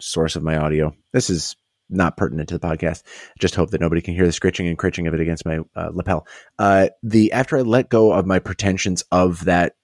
[0.00, 0.94] source of my audio.
[1.12, 1.56] This is
[1.90, 3.02] not pertinent to the podcast.
[3.38, 5.90] Just hope that nobody can hear the scritching and critching of it against my uh,
[5.92, 6.26] lapel.
[6.58, 9.74] Uh, the after I let go of my pretensions of that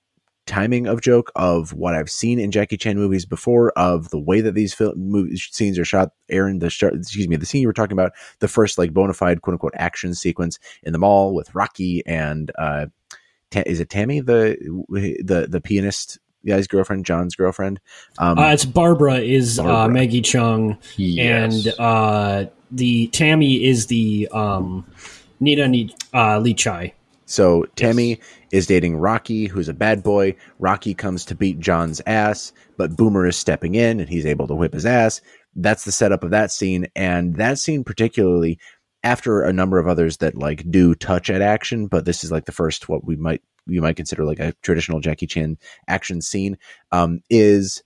[0.46, 4.40] timing of joke of what I've seen in Jackie Chan movies before, of the way
[4.40, 6.10] that these film scenes are shot.
[6.28, 9.42] Aaron, the excuse me, the scene you were talking about, the first like bona fide
[9.42, 12.86] quote unquote action sequence in the mall with Rocky and uh,
[13.66, 14.56] is it Tammy the
[15.20, 17.80] the the pianist guy's girlfriend, John's girlfriend?
[18.18, 19.84] Um, uh, it's Barbara is uh, Barbara.
[19.84, 21.66] Uh, Maggie Cheung, yes.
[21.66, 24.86] and uh, the Tammy is the um,
[25.40, 26.94] Nina uh, Lee Chai.
[27.34, 28.18] So Tammy yes.
[28.52, 30.36] is dating Rocky, who's a bad boy.
[30.60, 34.54] Rocky comes to beat John's ass, but Boomer is stepping in and he's able to
[34.54, 35.20] whip his ass.
[35.56, 36.86] that's the setup of that scene.
[36.94, 38.58] And that scene particularly
[39.02, 42.44] after a number of others that like do touch at action, but this is like
[42.44, 46.56] the first, what we might, you might consider like a traditional Jackie Chan action scene,
[46.92, 47.82] um, is,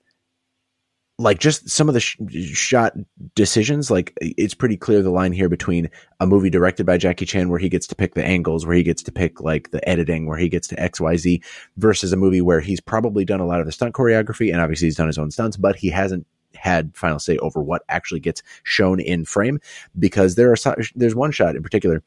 [1.19, 2.17] like just some of the sh-
[2.53, 2.95] shot
[3.35, 7.49] decisions like it's pretty clear the line here between a movie directed by Jackie Chan
[7.49, 10.27] where he gets to pick the angles where he gets to pick like the editing
[10.27, 11.43] where he gets to XYZ
[11.77, 14.87] versus a movie where he's probably done a lot of the stunt choreography and obviously
[14.87, 18.43] he's done his own stunts but he hasn't had final say over what actually gets
[18.63, 19.61] shown in frame
[19.99, 22.03] because there are there's one shot in particular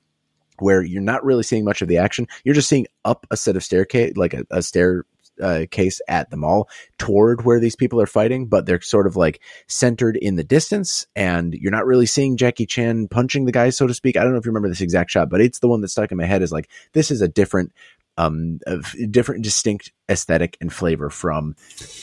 [0.59, 2.27] where you're not really seeing much of the action.
[2.43, 5.05] You're just seeing up a set of staircase, like a, a stair
[5.41, 9.15] uh, case at the mall toward where these people are fighting, but they're sort of
[9.15, 13.69] like centered in the distance, and you're not really seeing Jackie Chan punching the guy,
[13.69, 14.17] so to speak.
[14.17, 16.11] I don't know if you remember this exact shot, but it's the one that stuck
[16.11, 16.41] in my head.
[16.41, 17.71] Is like this is a different
[18.21, 18.59] um,
[19.09, 21.55] different, distinct aesthetic and flavor from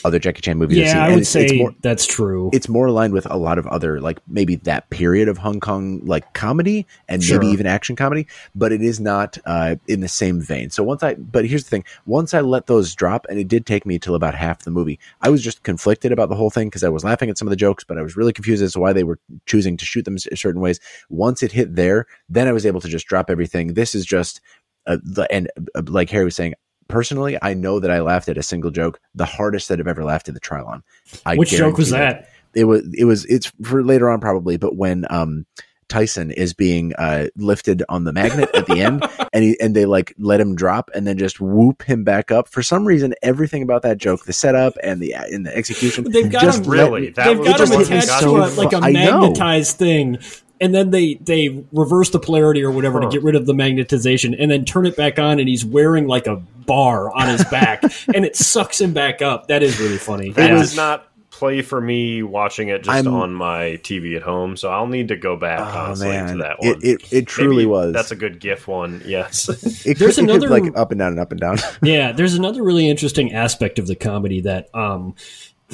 [0.03, 0.79] other Jackie Chan movies.
[0.79, 2.49] Yeah, I would it's, say it's more, that's true.
[2.51, 6.01] It's more aligned with a lot of other, like maybe that period of Hong Kong
[6.03, 7.39] like comedy and sure.
[7.39, 10.69] maybe even action comedy, but it is not uh, in the same vein.
[10.71, 13.65] So once I, but here's the thing: once I let those drop, and it did
[13.65, 16.67] take me till about half the movie, I was just conflicted about the whole thing
[16.67, 18.73] because I was laughing at some of the jokes, but I was really confused as
[18.73, 20.79] to why they were choosing to shoot them certain ways.
[21.09, 23.73] Once it hit there, then I was able to just drop everything.
[23.73, 24.41] This is just
[24.89, 26.55] uh, the, and uh, like Harry was saying,
[26.87, 30.03] personally, I know that I laughed at a single joke, the hardest that I've ever
[30.03, 30.81] laughed at the Trylon.
[31.25, 32.29] I Which joke was that?
[32.53, 35.45] It was, it was, it's for later on probably, but when, um,
[35.87, 39.85] Tyson is being uh, lifted on the magnet at the end, and he and they
[39.85, 42.47] like let him drop and then just whoop him back up.
[42.47, 46.31] For some reason, everything about that joke, the setup and the in the execution, they've
[46.31, 47.09] got just him really.
[47.09, 50.19] That they've got him attached so to a, like a magnetized thing,
[50.61, 53.09] and then they they reverse the polarity or whatever huh.
[53.09, 56.07] to get rid of the magnetization and then turn it back on and he's wearing
[56.07, 59.97] like a bar on his back and it sucks him back up that is really
[59.97, 60.57] funny that yeah.
[60.57, 64.69] does not play for me watching it just I'm, on my tv at home so
[64.69, 66.33] i'll need to go back oh, honestly man.
[66.33, 69.47] to that one it, it, it truly Maybe was that's a good gif one yes
[69.85, 72.33] it there's could, another could, like up and down and up and down yeah there's
[72.33, 75.15] another really interesting aspect of the comedy that um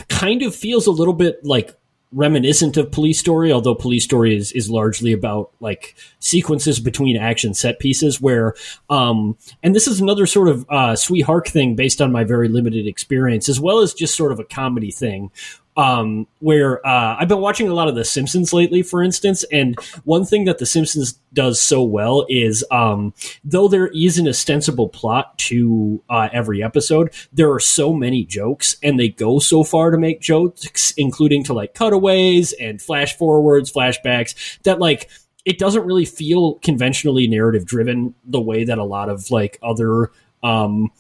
[0.07, 1.75] kind of feels a little bit like
[2.15, 7.53] reminiscent of Police Story, although Police Story is, is largely about like sequences between action
[7.53, 8.55] set pieces where,
[8.89, 12.87] um, and this is another sort of, uh, Hark thing based on my very limited
[12.87, 15.29] experience, as well as just sort of a comedy thing
[15.77, 19.75] um, where uh, I've been watching a lot of The Simpsons lately, for instance, and
[20.03, 24.87] one thing that The Simpsons does so well is, um, though there is an ostensible
[24.87, 29.91] plot to uh, every episode, there are so many jokes, and they go so far
[29.91, 35.09] to make jokes, including to like cutaways and flash forwards, flashbacks, that like
[35.43, 40.11] it doesn't really feel conventionally narrative driven the way that a lot of like other
[40.41, 40.91] um,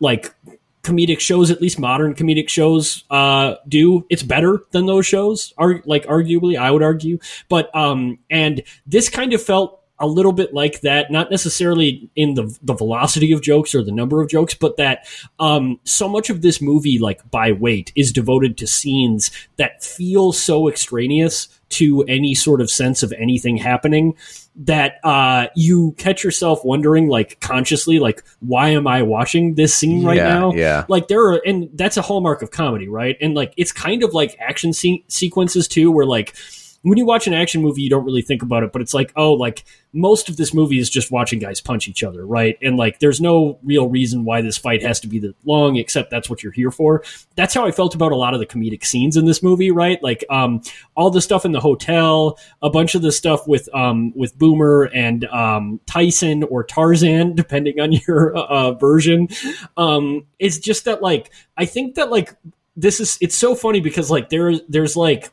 [0.00, 0.34] like
[0.86, 4.06] comedic shows, at least modern comedic shows, uh, do.
[4.08, 7.18] It's better than those shows, are like arguably, I would argue.
[7.48, 12.34] But um, and this kind of felt a little bit like that, not necessarily in
[12.34, 15.06] the the velocity of jokes or the number of jokes, but that
[15.38, 20.32] um, so much of this movie, like by weight, is devoted to scenes that feel
[20.32, 24.14] so extraneous to any sort of sense of anything happening
[24.58, 30.04] that uh, you catch yourself wondering, like consciously, like why am I watching this scene
[30.04, 30.52] right yeah, now?
[30.52, 33.16] Yeah, like there are, and that's a hallmark of comedy, right?
[33.20, 36.34] And like it's kind of like action se- sequences too, where like
[36.82, 39.12] when you watch an action movie, you don't really think about it, but it's like,
[39.16, 42.58] oh, like most of this movie is just watching guys punch each other, right?
[42.62, 46.10] And like, there's no real reason why this fight has to be that long, except
[46.10, 47.02] that's what you're here for.
[47.34, 50.02] That's how I felt about a lot of the comedic scenes in this movie, right?
[50.02, 50.62] Like, um,
[50.94, 54.90] all the stuff in the hotel, a bunch of the stuff with, um, with Boomer
[54.94, 59.28] and, um, Tyson or Tarzan, depending on your, uh, version.
[59.76, 62.34] Um, it's just that, like, I think that, like,
[62.76, 65.32] this is, it's so funny because, like, there, there's like,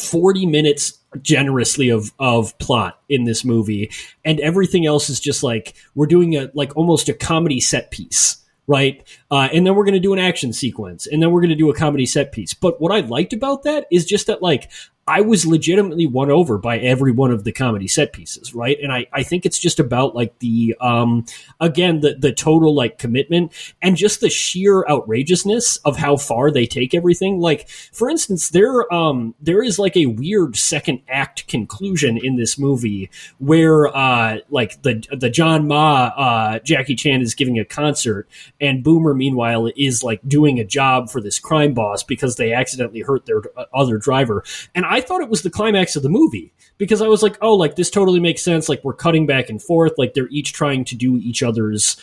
[0.00, 3.90] 40 minutes generously of of plot in this movie
[4.24, 8.36] and everything else is just like we're doing a like almost a comedy set piece
[8.66, 9.02] right?
[9.32, 11.56] Uh, and then we're going to do an action sequence and then we're going to
[11.56, 12.54] do a comedy set piece.
[12.54, 14.70] But what i liked about that is just that like
[15.10, 18.78] I was legitimately won over by every one of the comedy set pieces, right?
[18.80, 21.24] And I, I think it's just about like the um
[21.58, 26.64] again the the total like commitment and just the sheer outrageousness of how far they
[26.64, 27.40] take everything.
[27.40, 32.56] Like for instance, there um there is like a weird second act conclusion in this
[32.56, 38.28] movie where uh like the the John Ma uh Jackie Chan is giving a concert
[38.60, 43.00] and Boomer meanwhile is like doing a job for this crime boss because they accidentally
[43.00, 43.42] hurt their
[43.74, 44.44] other driver.
[44.72, 47.38] And I I thought it was the climax of the movie because I was like,
[47.40, 48.68] oh, like this totally makes sense.
[48.68, 49.94] Like we're cutting back and forth.
[49.96, 51.96] Like they're each trying to do each other's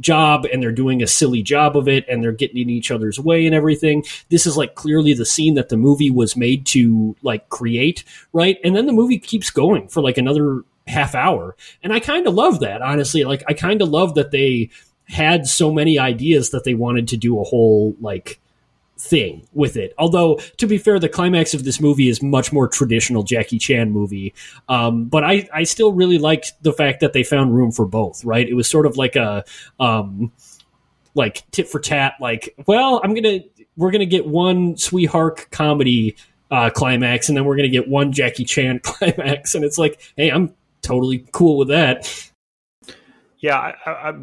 [0.00, 3.20] job and they're doing a silly job of it and they're getting in each other's
[3.20, 4.02] way and everything.
[4.30, 8.56] This is like clearly the scene that the movie was made to like create, right?
[8.64, 11.54] And then the movie keeps going for like another half hour.
[11.82, 13.24] And I kind of love that, honestly.
[13.24, 14.70] Like I kind of love that they
[15.04, 18.40] had so many ideas that they wanted to do a whole like
[18.98, 19.94] thing with it.
[19.98, 23.90] Although, to be fair, the climax of this movie is much more traditional Jackie Chan
[23.90, 24.34] movie.
[24.68, 28.24] Um, but I, I still really liked the fact that they found room for both.
[28.24, 28.48] Right?
[28.48, 29.44] It was sort of like a,
[29.80, 30.32] um,
[31.14, 32.14] like tit for tat.
[32.20, 33.40] Like, well, I'm gonna
[33.76, 36.16] we're gonna get one sweetheart comedy
[36.50, 40.30] uh, climax, and then we're gonna get one Jackie Chan climax, and it's like, hey,
[40.30, 42.30] I'm totally cool with that.
[43.38, 44.14] Yeah, I, I,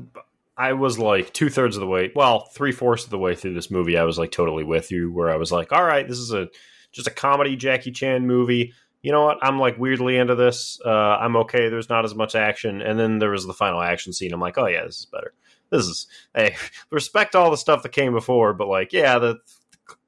[0.57, 3.53] I was like two thirds of the way, well, three fourths of the way through
[3.53, 3.97] this movie.
[3.97, 6.47] I was like totally with you, where I was like, all right, this is a
[6.91, 8.73] just a comedy Jackie Chan movie.
[9.01, 9.37] You know what?
[9.41, 10.79] I'm like weirdly into this.
[10.83, 11.69] Uh, I'm okay.
[11.69, 14.33] There's not as much action, and then there was the final action scene.
[14.33, 15.33] I'm like, oh yeah, this is better.
[15.69, 16.55] This is hey,
[16.89, 19.39] respect all the stuff that came before, but like, yeah, the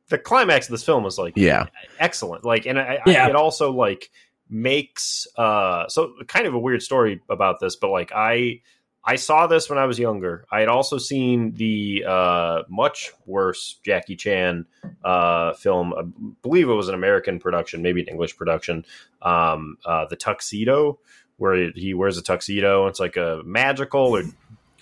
[0.09, 1.65] the climax of this film is like, yeah,
[1.99, 2.45] excellent.
[2.45, 3.25] Like, and I, Yeah.
[3.25, 4.09] I, it also like
[4.49, 8.61] makes uh so kind of a weird story about this, but like I
[9.07, 10.45] I saw this when I was younger.
[10.51, 14.65] I had also seen the uh, much worse Jackie Chan
[15.01, 15.93] uh, film.
[15.93, 16.01] I
[16.41, 18.85] believe it was an American production, maybe an English production.
[19.21, 20.99] Um, uh, the Tuxedo,
[21.37, 22.87] where he wears a tuxedo.
[22.87, 24.23] It's like a magical or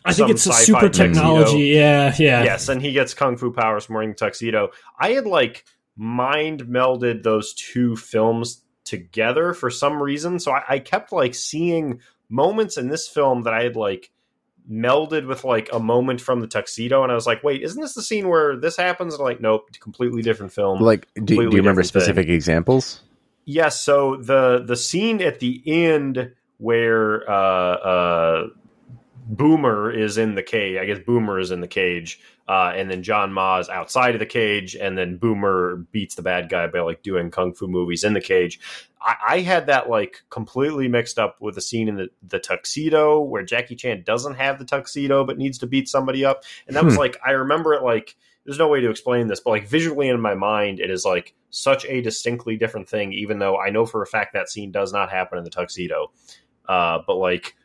[0.03, 1.07] I think it's a super tuxedo.
[1.07, 1.59] technology.
[1.65, 2.43] Yeah, yeah.
[2.43, 4.71] yes, and he gets kung fu powers from wearing the tuxedo.
[4.99, 10.79] I had like mind melded those two films together for some reason, so I, I
[10.79, 14.11] kept like seeing moments in this film that I had like
[14.71, 17.93] melded with like a moment from the tuxedo, and I was like, "Wait, isn't this
[17.93, 20.81] the scene where this happens?" And I'm like, nope, completely different film.
[20.81, 22.01] Like, do, do you remember different thing.
[22.01, 23.01] specific examples?
[23.45, 28.47] Yes, so the the scene at the end where uh, uh,
[29.27, 33.01] Boomer is in the cage, I guess Boomer is in the cage, uh, and then
[33.01, 36.81] John Ma is outside of the cage, and then Boomer beats the bad guy by
[36.81, 38.59] like doing kung fu movies in the cage.
[39.01, 43.19] I, I had that like completely mixed up with the scene in the, the tuxedo
[43.19, 46.85] where Jackie Chan doesn't have the tuxedo but needs to beat somebody up, and that
[46.85, 46.99] was Hmm.
[46.99, 50.21] like I remember it like there's no way to explain this, but like visually in
[50.21, 54.03] my mind, it is like such a distinctly different thing, even though I know for
[54.03, 56.11] a fact that scene does not happen in the tuxedo.
[56.67, 57.55] Uh, but like,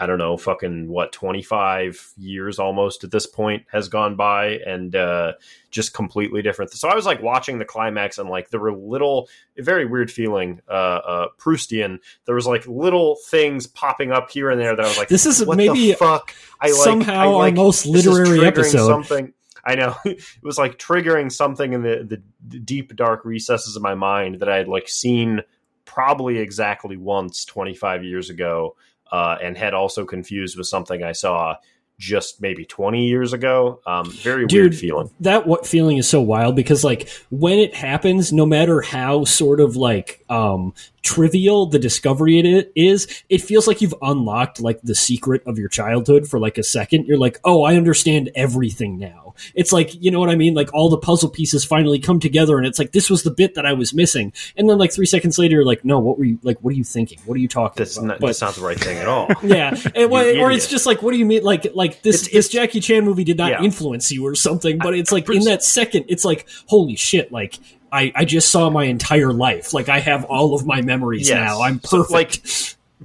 [0.00, 4.94] I don't know, fucking what, 25 years almost at this point has gone by and
[4.94, 5.32] uh,
[5.70, 6.72] just completely different.
[6.72, 10.60] So I was like watching the climax and like there were little, very weird feeling,
[10.68, 11.98] uh, uh, Proustian.
[12.26, 15.26] There was like little things popping up here and there that I was like, This
[15.26, 16.32] is what maybe the fuck?
[16.60, 18.86] I like, somehow I like, our most literary episode.
[18.86, 19.32] Something.
[19.64, 23.94] I know it was like triggering something in the, the deep dark recesses of my
[23.94, 25.42] mind that I had like seen
[25.84, 28.76] probably exactly once 25 years ago
[29.12, 31.56] uh, and had also confused with something I saw
[31.98, 33.80] just maybe 20 years ago.
[33.84, 35.10] Um, very weird feeling.
[35.20, 39.60] that what feeling is so wild because like when it happens no matter how sort
[39.60, 44.94] of like um trivial the discovery it is it feels like you've unlocked like the
[44.94, 49.32] secret of your childhood for like a second you're like oh i understand everything now
[49.54, 52.58] it's like you know what i mean like all the puzzle pieces finally come together
[52.58, 55.06] and it's like this was the bit that i was missing and then like three
[55.06, 57.40] seconds later you're like no what were you like what are you thinking what are
[57.40, 59.28] you talking That's about not, But- that's not the right thing at all.
[59.42, 61.42] yeah, and, or it's just like, what do you mean?
[61.42, 63.62] Like, like this It's- this Jackie Chan movie did not Yeah.
[63.62, 67.30] influence you or something, but it's like in that second, it's like, holy shit!
[67.32, 67.58] Like,
[67.92, 69.72] I I just saw my entire life.
[69.72, 71.36] Like, I have all of my memories Yes.
[71.36, 71.62] now.
[71.62, 72.12] I'm So, perfect.
[72.12, 72.42] like,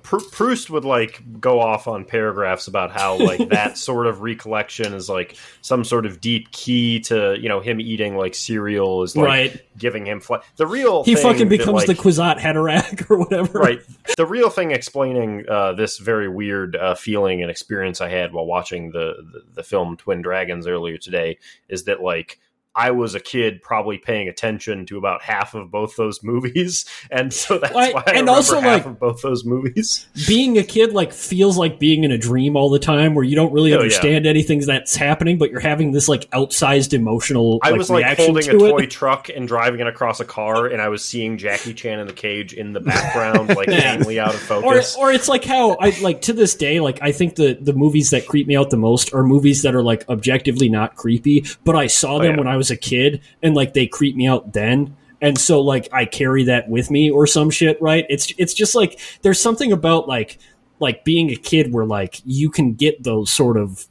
[0.01, 4.91] Pr- Proust would like go off on paragraphs about how like that sort of recollection
[4.95, 9.15] is like some sort of deep key to you know him eating like cereal is
[9.15, 9.61] like Right.
[9.77, 13.59] giving him fl- the real he fucking that, becomes like, the Kwisatz Haderach or whatever.
[13.59, 13.81] right
[14.17, 18.47] the real thing explaining uh, this very weird uh, feeling and experience I had while
[18.47, 21.37] watching the, the the film Twin Dragons earlier today
[21.69, 22.39] is that like
[22.75, 27.33] I was a kid probably paying attention to about half of both those movies, and
[27.33, 30.07] so that's Like, why I and also, half like- of both those movies.
[30.27, 33.35] Being a kid like feels like being in a dream all the time, where you
[33.35, 33.81] don't really Oh, yeah.
[33.83, 37.59] understand anything that's happening, but you're having this like outsized emotional.
[37.61, 40.25] I like, was like reaction holding a to toy truck and driving it across a
[40.25, 43.97] car, and I was seeing Jackie Chan in the cage in the background, like Yeah.
[43.97, 44.95] mainly out of focus.
[44.97, 48.09] or it's like how I like to this day like I think the the movies
[48.11, 51.75] that creep me out the most are movies that are like objectively not creepy but
[51.75, 52.37] I saw oh, them yeah.
[52.37, 55.87] when I was a kid and like they creep me out then and so like
[55.91, 59.71] I carry that with me or some shit right it's it's just like there's something
[59.71, 60.39] about like
[60.79, 63.87] like being a kid where like you can get those sort of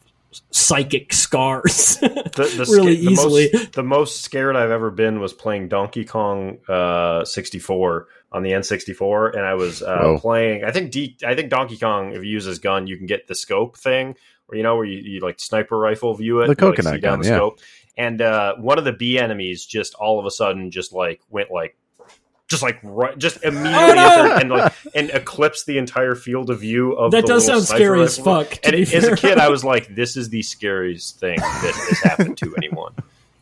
[0.50, 3.50] psychic scars the, the really sca- the easily.
[3.52, 8.50] Most, the most scared I've ever been was playing Donkey Kong uh, 64 on the
[8.52, 10.18] N64, and I was uh, Whoa.
[10.18, 10.64] playing.
[10.64, 12.12] I think D, I think Donkey Kong.
[12.12, 14.14] If you use his gun, you can get the scope thing,
[14.48, 16.94] or you know where you, you like sniper rifle view it, The you, like, coconut
[16.94, 17.36] see down gun, the yeah.
[17.36, 17.60] scope.
[17.96, 21.50] And uh, one of the B enemies just all of a sudden just like went
[21.50, 21.76] like.
[22.48, 23.94] Just like right, just immediately Oh,
[24.26, 24.36] no!
[24.36, 28.02] and like and eclipsed the entire field of view of That the does sound scary
[28.02, 31.36] as fuck, And be as a kid, I was like, "This is the scariest thing
[31.38, 32.92] that has happened to anyone."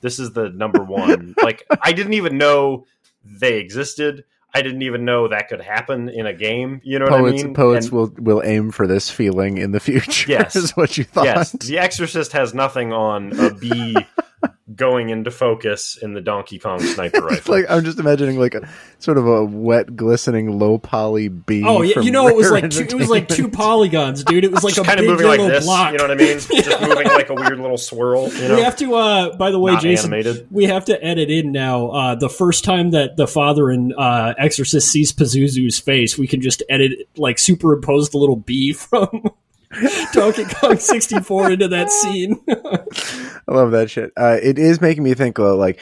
[0.01, 1.34] This is the number one.
[1.42, 2.86] Like, I didn't even know
[3.24, 4.24] they existed.
[4.55, 6.80] I didn't even know that could happen in a game.
[6.84, 7.53] You know what I mean?
[7.53, 10.26] poets And- will will aim for this feeling in the future.
[10.30, 10.55] Yes.
[10.55, 11.24] is what you thought.
[11.24, 13.96] Yes, The Exorcist has nothing on a bee
[14.76, 17.54] going into focus in the Donkey Kong sniper It's rifle.
[17.54, 18.68] like I'm just imagining like a
[18.98, 21.64] sort of a wet, glistening, low poly bee.
[21.66, 24.44] Oh yeah, you know it was like two, it was like two polygons, dude.
[24.44, 25.64] It was like just a kind of big moving like yellow this.
[25.64, 25.92] block.
[25.92, 26.38] You know what I mean?
[26.38, 28.28] Just moving like a weird little swirl.
[28.32, 30.46] You know, We have to, uh, by the way, Not Jason, animated.
[30.50, 31.88] we have to edit in now.
[31.90, 36.40] Uh, the first time that the father in uh, Exorcist sees Pazuzu's face, we can
[36.40, 39.30] just edit, like, superimpose the little bee from
[40.12, 42.38] Donkey Kong 64 into that scene.
[43.51, 44.12] I love that shit.
[44.16, 45.80] Uh, it is making me think, uh, like,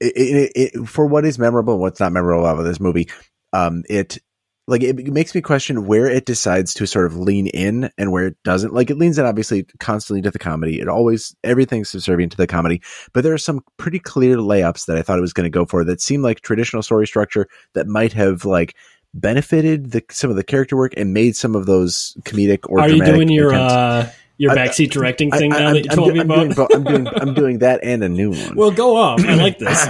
[0.00, 3.10] it, it, it, for what is memorable and what's not memorable about this movie,
[3.52, 4.18] um, it
[4.66, 8.28] like it makes me question where it decides to sort of lean in and where
[8.28, 8.72] it doesn't.
[8.72, 10.80] Like, it leans in obviously constantly to the comedy.
[10.80, 12.80] It always everything's subservient to the comedy,
[13.12, 15.66] but there are some pretty clear layups that I thought it was going to go
[15.66, 18.76] for that seemed like traditional story structure that might have like
[19.12, 22.88] benefited the some of the character work and made some of those comedic or Are
[22.88, 23.74] you doing your attempts.
[23.74, 26.30] uh, your backseat directing thing I- now I'm- that you I'm told do- me I'm
[26.50, 26.70] about?
[26.70, 28.56] doing I'm doing I'm doing that and a new one.
[28.56, 29.24] well, go off.
[29.24, 29.86] I like this.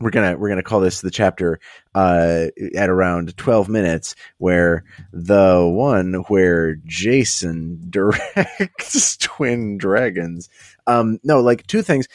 [0.00, 1.60] we're gonna we're gonna call this the chapter
[1.94, 10.48] uh, at around twelve minutes, where the one where Jason directs Twin Dragons.
[10.86, 12.08] Um, no, like two things.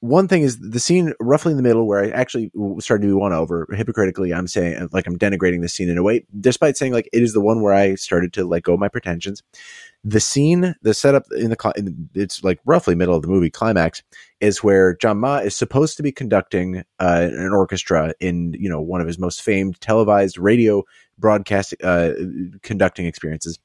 [0.00, 3.12] One thing is the scene roughly in the middle where I actually started to be
[3.12, 3.68] won over.
[3.70, 7.22] Hypocritically, I'm saying like I'm denigrating the scene in a way, despite saying like it
[7.22, 9.42] is the one where I started to let go my pretensions.
[10.02, 14.02] The scene, the setup in the it's like roughly middle of the movie climax
[14.40, 18.80] is where John Ma is supposed to be conducting uh, an orchestra in you know
[18.80, 20.82] one of his most famed televised radio
[21.18, 22.12] broadcast uh,
[22.62, 23.58] conducting experiences,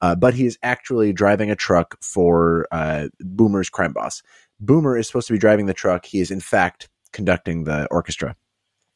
[0.00, 4.22] uh, but he is actually driving a truck for uh, Boomer's crime boss.
[4.62, 6.06] Boomer is supposed to be driving the truck.
[6.06, 8.34] He is in fact conducting the orchestra.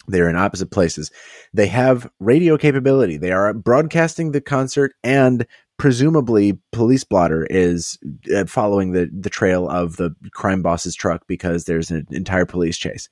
[0.08, 1.10] They're in opposite places.
[1.52, 3.16] They have radio capability.
[3.18, 5.46] They are broadcasting the concert and
[5.78, 7.98] presumably police blotter is
[8.34, 12.78] uh, following the the trail of the crime boss's truck because there's an entire police
[12.78, 13.10] chase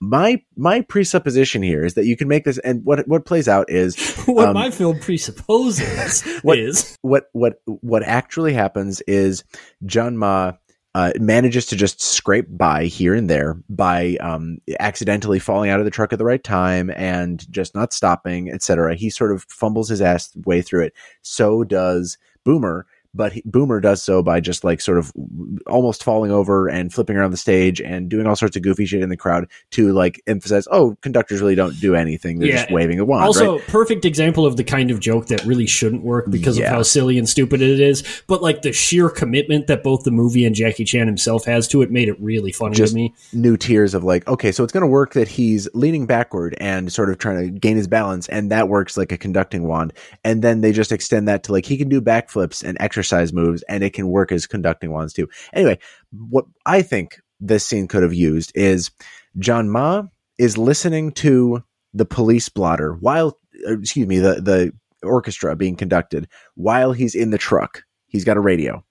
[0.00, 3.68] my my presupposition here is that you can make this and what what plays out
[3.70, 3.96] is
[4.26, 9.44] what Um, my film presupposes what- is what what what actually happens is
[9.84, 10.52] John Ma
[10.96, 15.84] uh, manages to just scrape by here and there by um, accidentally falling out of
[15.84, 18.94] the truck at the right time and just not stopping, etc.
[18.94, 20.94] He sort of fumbles his ass way through it.
[21.20, 22.86] So does Boomer,
[23.16, 25.12] but he, Boomer does so by just like sort of
[25.66, 29.02] almost falling over and flipping around the stage and doing all sorts of goofy shit
[29.02, 32.56] in the crowd to like emphasize, oh, conductors really don't do anything; they're Yeah.
[32.62, 33.24] just waving a wand.
[33.24, 33.66] also right?
[33.68, 36.66] perfect example of the kind of joke that really shouldn't work because Yeah.
[36.66, 40.10] of how silly and stupid it is but like the sheer commitment that both the
[40.10, 43.14] movie and jackie chan himself has to it made it really funny Just- to me
[43.32, 46.92] new tiers of like, okay, so it's going to work that he's leaning backward and
[46.92, 49.92] sort of trying to gain his balance, and that works like a conducting wand.
[50.24, 53.62] And then they just extend that to like he can do backflips and exercise moves,
[53.68, 55.28] and it can work as conducting wands too.
[55.52, 55.78] Anyway,
[56.12, 58.90] what I think this scene could have used is
[59.38, 60.04] John Ma
[60.38, 61.62] is listening to
[61.94, 67.30] the police blotter while, uh, excuse me, the the orchestra being conducted while he's in
[67.30, 67.82] the truck.
[68.06, 68.84] He's got a radio.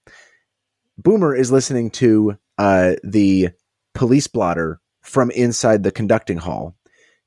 [0.98, 3.50] Boomer is listening to uh, the
[3.94, 6.76] police blotter from inside the conducting hall.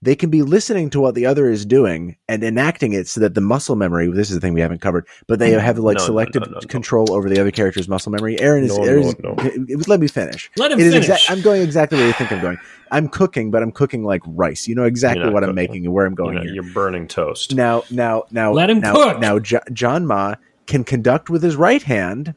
[0.01, 3.33] They can be listening to what the other is doing and enacting it so that
[3.33, 6.03] the muscle memory, this is the thing we haven't covered, but they have like No,
[6.03, 6.67] no, selective no, no, no.
[6.67, 8.39] control over the other character's muscle memory.
[8.39, 9.35] Aaron is, No, Aaron no, is no.
[9.39, 10.49] it- it- let me finish.
[10.55, 12.57] let him It is finish exact- I'm going exactly where you think I'm going.
[12.91, 14.69] I'm cooking, but I'm cooking like rice.
[14.69, 16.53] You know exactly not what I'm making and where I'm You going know, here.
[16.53, 17.53] you're burning toast.
[17.53, 19.19] Now, now, now, Let him now, cook.
[19.19, 20.35] Now, Jo- John Ma
[20.65, 22.35] can conduct with his right hand,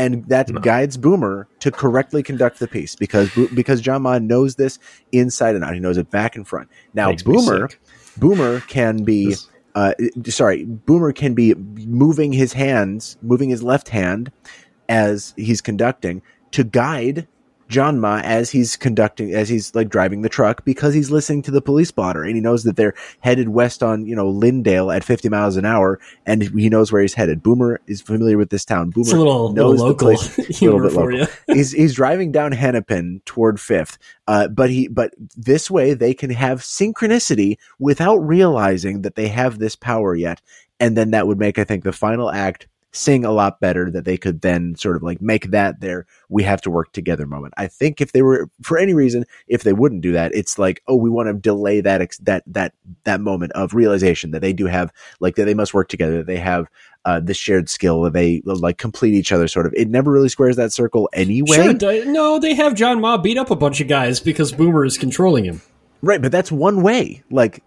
[0.00, 0.60] and that No.
[0.60, 4.78] guides Boomer to correctly conduct the piece because because John Ma knows this
[5.12, 5.74] inside and out.
[5.74, 6.68] He knows it back and front.
[6.94, 7.68] Now, Makes Boomer.
[8.16, 9.26] Boomer can be.
[9.28, 9.94] This- Uh,
[10.26, 14.32] sorry, Boomer can be moving his hands, moving his left hand
[14.88, 17.28] as he's conducting to guide
[17.70, 21.50] John Ma as he's conducting, as he's like driving the truck because he's listening to
[21.52, 25.04] the police blotter and he knows that they're headed west on, you know, Lyndale at
[25.04, 27.42] 50 miles an hour and he knows where he's headed.
[27.42, 28.90] Boomer is familiar with this town.
[28.90, 31.18] Boomer It's a little, knows little local place- humor bit for local.
[31.46, 31.54] you.
[31.54, 33.96] he's he's driving down Hennepin toward Fifth,
[34.26, 39.60] uh, but he but this way they can have synchronicity without realizing that they have
[39.60, 40.42] this power yet,
[40.80, 43.90] and then that would make I think the final act sing a lot better.
[43.90, 47.26] That they could then sort of like make that their we have to work together
[47.26, 47.54] moment.
[47.56, 50.82] I think if they were for any reason if they wouldn't do that, it's like
[50.86, 52.74] oh we want to delay that ex- that that
[53.04, 56.18] that moment of realization that they do have like that they must work together.
[56.18, 56.68] That they have
[57.04, 60.28] uh, the shared skill that they like complete each other sort of it never really
[60.28, 63.88] squares that circle anyway Sure, no, they have John Ma beat up a bunch of
[63.88, 65.62] guys because Boomer is controlling him.
[66.02, 67.62] right but that's one way like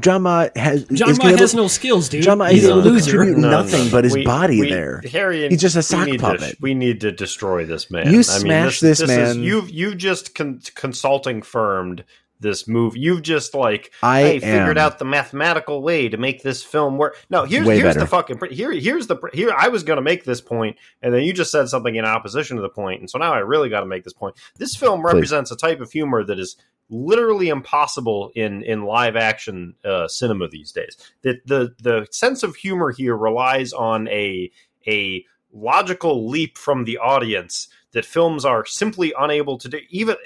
[0.00, 2.22] John Ma has John is Ma has no skills, dude.
[2.22, 3.10] Jama Ma He's is a able to loser.
[3.10, 3.90] contribute No, no, nothing no.
[3.90, 6.56] but his We- body we- there Harry, and He's just a we sock to- puppet.
[6.60, 8.12] we need to destroy this man.
[8.12, 9.42] You I smash mean, this Is, man.
[9.42, 12.04] you you just con- consulting firmed
[12.40, 12.96] this move.
[12.96, 17.16] You've just like I hey, figured out the mathematical way to make this film work.
[17.30, 18.00] No, here's here's better.
[18.00, 19.52] the fucking here here's the here.
[19.56, 22.56] I was going to make this point, and then you just said something in opposition
[22.56, 24.36] to the point, and so now I really got to make this point.
[24.56, 26.56] This film represents a type of humor that is
[26.90, 30.96] literally impossible in in live action uh, cinema these days.
[31.22, 34.50] That the the sense of humor here relies on a
[34.86, 39.78] a logical leap from the audience that films are simply unable to do.
[39.90, 40.16] Even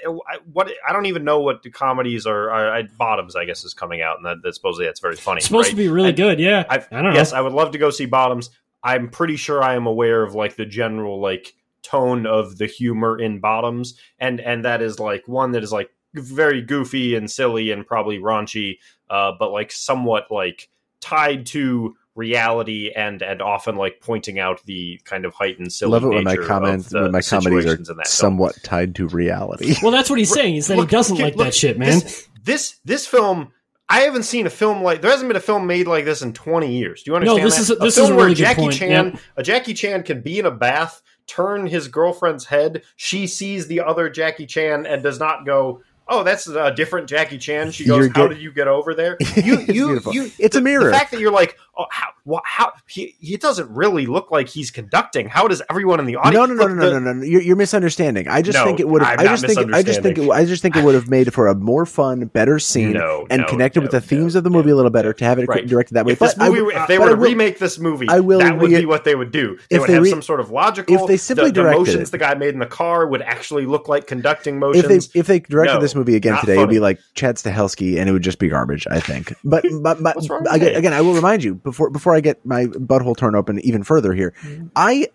[0.51, 2.49] what I don't even know what the comedies are.
[2.51, 5.37] are I, Bottoms, I guess, is coming out, and that, that supposedly that's very funny.
[5.37, 5.71] It's supposed right?
[5.71, 6.65] to be really I- good, yeah.
[6.69, 7.13] I've, I don't know.
[7.13, 8.49] Yes, I would love to go see Bottoms.
[8.83, 13.17] I'm pretty sure I am aware of like the general like tone of the humor
[13.19, 17.71] in Bottoms, and and that is like one that is like very goofy and silly
[17.71, 18.77] and probably raunchy,
[19.09, 25.01] uh, but like somewhat like tied to reality and and often like pointing out the
[25.03, 27.75] kind of heightened silly love it when my nature comments of when my comedies are
[27.75, 28.05] in that film.
[28.05, 30.55] somewhat tied to reality well, that's what he's saying.
[30.55, 31.99] Is that Look, he doesn't here, like look, that shit, man.
[31.99, 33.51] This, this this film,
[33.89, 36.33] I haven't seen a film like there hasn't been a film made like this in
[36.33, 37.03] twenty years.
[37.03, 37.39] Do you understand?
[37.39, 37.61] No, this that?
[37.61, 39.19] is a- this film is a where really good Jackie point, Chan, yep.
[39.37, 43.81] a Jackie Chan can be in a bath, turn his girlfriend's head, she sees the
[43.81, 45.81] other Jackie Chan and does not go.
[46.05, 47.71] Oh, that's a different Jackie Chan.
[47.71, 50.31] She goes, You're "How did you get over there?" You, It's you, you.
[50.37, 50.85] It's a mirror.
[50.85, 52.09] The fact that you're like, "Oh, how?
[52.25, 55.27] Wha how?" He, he doesn't really look like he's conducting.
[55.29, 56.35] How does everyone in the audience?
[56.49, 57.23] no, no, no, no, the- no, no, no.
[57.23, 58.27] You're, you're misunderstanding.
[58.27, 59.73] I just No, think it would I just think.
[59.73, 60.17] I just think.
[60.17, 60.29] It.
[60.29, 63.45] I just think it would have made for a more fun, better scene, No, and
[63.47, 65.65] connected with the themes of the movie a little better to have it Right.
[65.67, 66.13] directed that way.
[66.13, 68.57] If But movie, would- if they were to will- remake this movie, I will that
[68.57, 69.57] would be what they would do.
[69.69, 70.95] They if would they have re- some sort of logical.
[70.95, 73.65] if they simply the, the motions it- the guy made in the car would actually
[73.65, 74.83] look like conducting motions.
[74.85, 78.09] if they if they directed this movie again today, it'd be like Chad Stahelski, and
[78.09, 78.85] it would just be garbage.
[78.89, 79.33] I think.
[79.43, 82.19] But but, but What's wrong with again, again, I will remind you before before I
[82.21, 84.33] get my butthole torn open even further here.
[84.43, 84.67] Mm-hmm.
[84.75, 85.07] I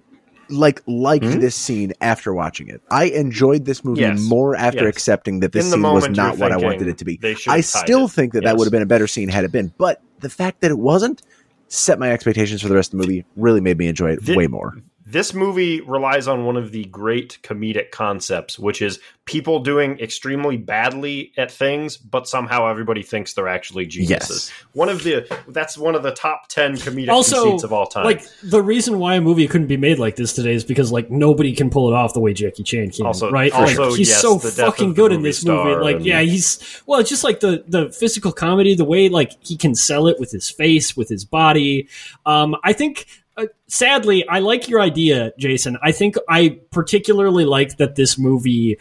[0.50, 2.80] like liked this scene after watching it.
[2.90, 4.20] I enjoyed this movie Yes.
[4.20, 4.94] more after Yes.
[4.96, 7.20] accepting that this In the scene was not you're what I wanted it to be.
[7.48, 8.12] I still it.
[8.12, 9.72] think that that would have been a better scene had it been.
[9.76, 11.20] But the fact that it wasn't
[11.68, 14.36] set my expectations for the rest of the movie really made me enjoy it Thi-
[14.36, 14.78] way more.
[15.10, 20.58] This movie relies on one of the great comedic concepts, which is people doing extremely
[20.58, 24.50] badly at things, but somehow everybody thinks they're actually geniuses.
[24.72, 28.04] One of the that's one of the top ten comedic also, conceits of all time.
[28.04, 31.10] like the reason why a movie couldn't be made like this today is because like
[31.10, 33.06] nobody can pull it off the way Jackie Chan can.
[33.06, 33.52] Also- right?
[33.52, 35.74] also, like, he's yes, so fucking good in this movie.
[35.80, 39.32] Like, and- yeah, he's well, it's just like the the physical comedy, the way like
[39.42, 41.88] he can sell it with his face, with his body.
[42.26, 43.06] Um, I think.
[43.38, 45.78] Uh, sadly, I like your idea, Jason.
[45.82, 48.78] I think I particularly like that this movie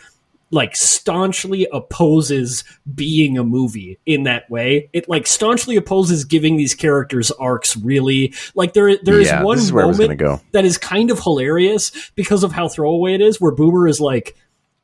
[0.50, 2.64] like staunchly opposes
[2.96, 4.90] being a movie in that way.
[4.94, 8.34] It like staunchly opposes giving these characters arcs really.
[8.56, 10.42] Like there there is Yeah, one is where I was moment go.
[10.54, 14.36] that is kind of hilarious because of how throwaway it is where Boomer is like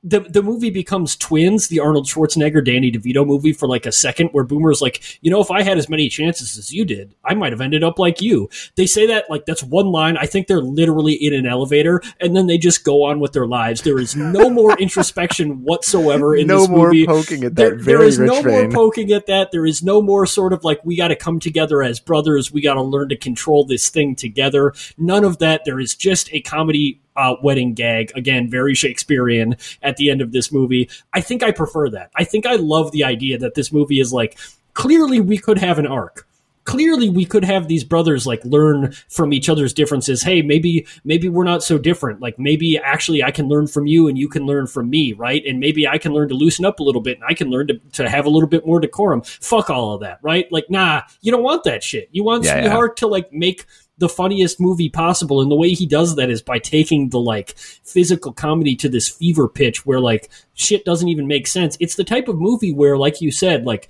[0.04, 4.30] the the movie becomes twins, the Arnold Schwarzenegger Danny DeVito movie for like a second,
[4.30, 7.34] where Boomer's like, you know, if I had as many chances as you did, I
[7.36, 8.50] might have ended up like you.
[8.76, 10.18] They say that like that's one line.
[10.18, 13.48] I think they're literally in an elevator, and then they just go on with their
[13.48, 13.82] lives.
[13.82, 17.06] There is no more introspection whatsoever in no this movie.
[17.06, 18.54] No more poking at that There, there is no vein.
[18.54, 19.52] more poking at that.
[19.52, 22.52] There is no more sort of like we got to come together as brothers.
[22.52, 24.74] We got to learn to control this thing together.
[24.98, 25.62] None of that.
[25.66, 28.12] There is just a comedy uh, wedding gag.
[28.16, 30.90] Again, very Shakespearean at the end of this movie.
[31.14, 32.12] I think I prefer that.
[32.16, 34.38] I think I love the idea that this movie is like
[34.74, 36.28] clearly we could have an arc
[36.66, 41.28] clearly we could have these brothers like learn from each other's differences hey maybe maybe
[41.28, 44.46] we're not so different like maybe actually i can learn from you and you can
[44.46, 47.18] learn from me right and maybe i can learn to loosen up a little bit
[47.18, 50.02] and i can learn to, to have a little bit more decorum fuck all of
[50.02, 52.62] that right like nah you don't want that shit you want Yeah, yeah.
[52.62, 53.66] sweetheart to like make
[53.98, 55.42] the funniest movie possible.
[55.42, 59.08] And the way he does that is by taking the like physical comedy to this
[59.10, 61.78] fever pitch where like shit doesn't even make sense.
[61.80, 63.90] It's the type of movie where, like you said, like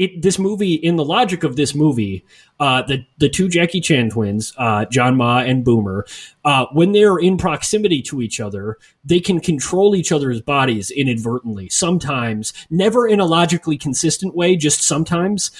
[0.00, 2.24] it, this movie, in the logic of this movie,
[2.58, 6.06] uh, the the two Jackie Chan twins, uh, John Ma and Boomer,
[6.42, 11.68] uh, when they're in proximity to each other, they can control each other's bodies inadvertently.
[11.68, 15.50] Sometimes, never in a logically consistent way, just sometimes.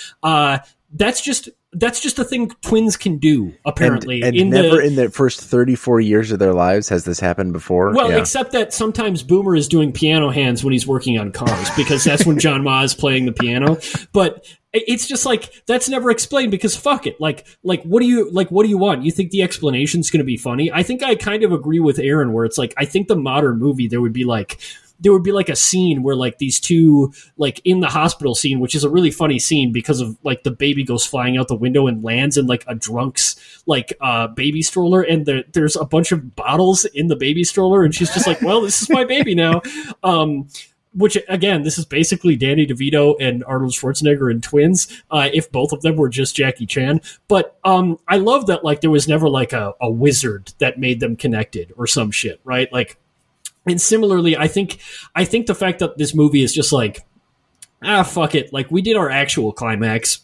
[0.93, 4.83] That's just that's just a thing twins can do apparently and, and in never the,
[4.83, 7.95] in the first 34 years of their lives has this happened before?
[7.95, 8.19] Well yeah.
[8.19, 12.27] except that sometimes boomer is doing piano hands when he's working on cars because that's
[12.27, 13.79] when john ma is playing the piano.
[14.13, 17.21] But it's just like that's never explained because fuck it.
[17.21, 19.05] Like like what do you like what do you want?
[19.05, 20.73] You think the explanation's going to be funny?
[20.73, 23.59] I think i kind of agree with aaron where it's like i think the modern
[23.59, 24.59] movie there would be like
[25.01, 28.61] there would be like a scene where like these two like in the hospital scene
[28.61, 31.55] which is a really funny scene because of like the baby goes flying out the
[31.55, 35.85] window and lands in like a drunk's like uh baby stroller and the, there's a
[35.85, 39.05] bunch of bottles in the baby stroller and she's just like well this is my
[39.05, 39.61] baby now
[40.03, 40.49] um
[40.93, 45.03] which again, this is basically Danny DeVito and Arnold Schwarzenegger and twins.
[45.11, 48.81] Uh, if both of them were just Jackie Chan, but um, I love that like
[48.81, 52.73] there was never like a, a wizard that made them connected or some shit, right?
[52.73, 52.99] Like
[53.67, 54.79] and similarly, I think
[55.15, 57.05] I think the fact that this movie is just like
[57.83, 60.21] ah fuck it, like we did our actual climax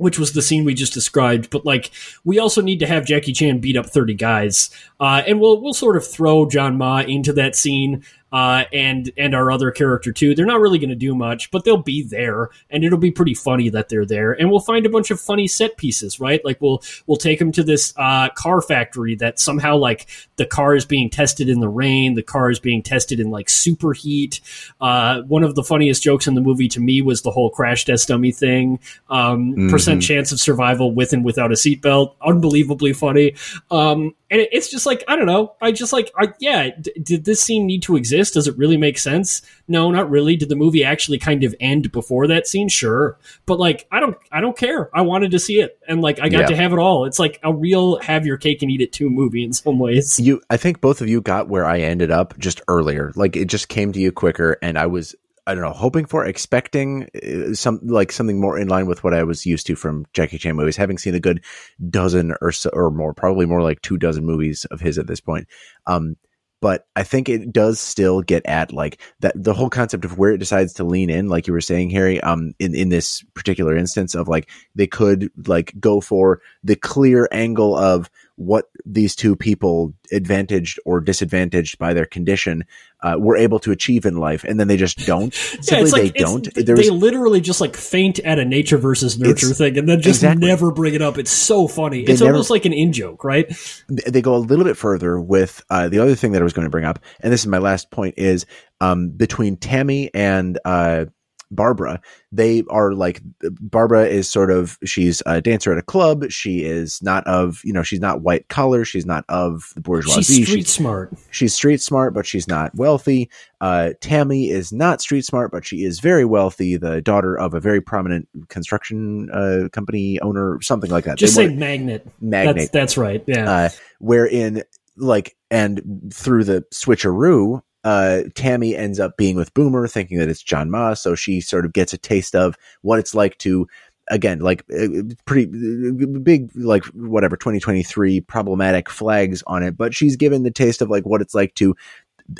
[0.00, 1.50] which was the scene we just described.
[1.50, 1.90] But like,
[2.24, 5.74] we also need to have Jackie Chan beat up thirty guys, uh, and we'll we'll
[5.74, 8.02] sort of throw John Ma into that scene
[8.32, 10.34] uh, and and our other character too.
[10.34, 13.34] They're not really going to do much, but they'll be there, and it'll be pretty
[13.34, 14.32] funny that they're there.
[14.32, 16.44] And we'll find a bunch of funny set pieces, right?
[16.44, 20.06] Like we'll we'll take them to this uh, car factory that somehow like
[20.36, 23.48] the car is being tested in the rain, the car is being tested in like
[23.48, 24.40] superheat.
[24.80, 27.84] Uh, one of the funniest jokes in the movie to me was the whole crash
[27.84, 28.78] test dummy thing.
[29.08, 29.70] Um, mm-hmm.
[29.70, 33.34] Percent chance of survival with and without a seatbelt, unbelievably funny.
[33.70, 35.54] Um, and it's just like I don't know.
[35.60, 36.70] I just like, I, yeah.
[36.80, 38.34] D- did this scene need to exist?
[38.34, 39.42] Does it really make sense?
[39.68, 40.36] No, not really.
[40.36, 42.68] Did the movie actually kind of end before that scene?
[42.68, 44.90] Sure, but like, I don't, I don't care.
[44.96, 46.46] I wanted to see it, and like, I got yeah.
[46.46, 47.06] to have it all.
[47.06, 50.18] It's like a real have your cake and eat it too movie in some ways.
[50.20, 53.12] You, I think both of you got where I ended up just earlier.
[53.16, 55.14] Like, it just came to you quicker, and I was
[55.50, 59.14] I don't know, hoping for, expecting uh, some like something more in line with what
[59.14, 60.76] I was used to from Jackie Chan movies.
[60.76, 61.44] Having seen a good
[61.88, 65.20] dozen or so, or more, probably more like two dozen movies of his at this
[65.20, 65.48] point.
[65.88, 66.14] Um,
[66.60, 70.32] but I think it does still get at like that the whole concept of where
[70.32, 73.74] it decides to lean in, like you were saying, Harry, um, in, in this particular
[73.74, 78.08] instance of like they could like go for the clear angle of
[78.40, 82.64] what these two people advantaged or disadvantaged by their condition
[83.02, 85.34] uh, were able to achieve in life and then they just don't?
[85.60, 86.54] Simply yeah, like, they don't?
[86.54, 90.22] There's, they literally just like faint at a nature versus nurture thing and then just
[90.22, 90.46] exactly.
[90.46, 91.18] never bring it up.
[91.18, 92.00] It's so funny.
[92.00, 93.46] It's never, almost like an in-joke right?
[93.88, 96.64] They go a little bit further with uh, the other thing that i was going
[96.66, 98.46] to bring up and this is my last point is
[98.80, 101.04] um, between tammy and uh,
[101.50, 103.22] Barbara, they are like
[103.60, 106.30] Barbara is sort of she's a dancer at a club.
[106.30, 108.84] She is not of you know she's not white collar.
[108.84, 110.22] She's not of the bourgeoisie.
[110.22, 111.12] She's street she's, smart.
[111.30, 113.30] She's street smart, but she's not wealthy.
[113.60, 116.76] Uh, Tammy is not street smart, but she is very wealthy.
[116.76, 121.18] The daughter of a very prominent construction uh, company owner, something like that.
[121.18, 122.06] Just they say magnet.
[122.20, 122.56] Magnet.
[122.56, 123.24] That's, that's right.
[123.26, 123.50] Yeah.
[123.50, 124.62] Uh, wherein
[124.96, 130.42] like and through the switcheroo uh, Tammy ends up being with Boomer, thinking that it's
[130.42, 130.94] John Ma.
[130.94, 133.66] So she sort of gets a taste of what it's like to,
[134.10, 139.76] again, like uh, pretty uh, big, like whatever, 2023 problematic flags on it.
[139.76, 141.74] But she's given the taste of like what it's like to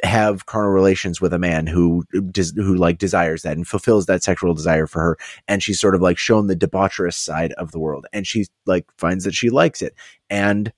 [0.05, 4.22] have carnal relations with a man who does who like desires that and fulfills that
[4.22, 5.18] sexual desire for her
[5.49, 8.86] and she's sort of like shown the debaucherous side of the world and she like
[8.99, 9.95] finds that she likes it
[10.28, 10.72] and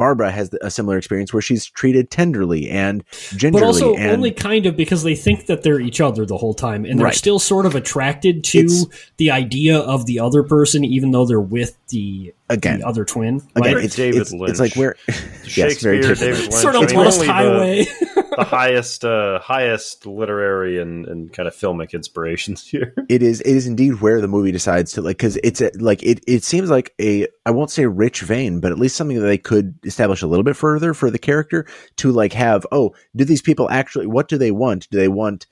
[0.00, 3.04] Barbara has a similar experience where she's treated tenderly and
[3.36, 6.38] gingerly, but also and, only kind of because they think that they're each other the
[6.38, 7.14] whole time, and they're right.
[7.14, 8.86] still sort of attracted to it's,
[9.18, 13.42] the idea of the other person, even though they're with the again the other twin.
[13.54, 13.84] Again, right?
[13.84, 14.50] it's David it's, Lynch.
[14.52, 14.96] It's like where
[15.54, 16.52] yes, very David Lynch.
[16.54, 17.84] sort of Lost Highway.
[17.84, 18.09] The,
[18.40, 22.94] the highest, uh, highest literary and, and kind of filmic inspirations here.
[23.08, 23.40] It is.
[23.40, 26.22] It is indeed where the movie decides to like because it's a, like it.
[26.28, 29.38] It seems like a I won't say rich vein, but at least something that they
[29.38, 31.66] could establish a little bit further for the character
[31.96, 32.64] to like have.
[32.70, 34.06] Oh, do these people actually?
[34.06, 34.88] What do they want?
[34.90, 35.46] Do they want?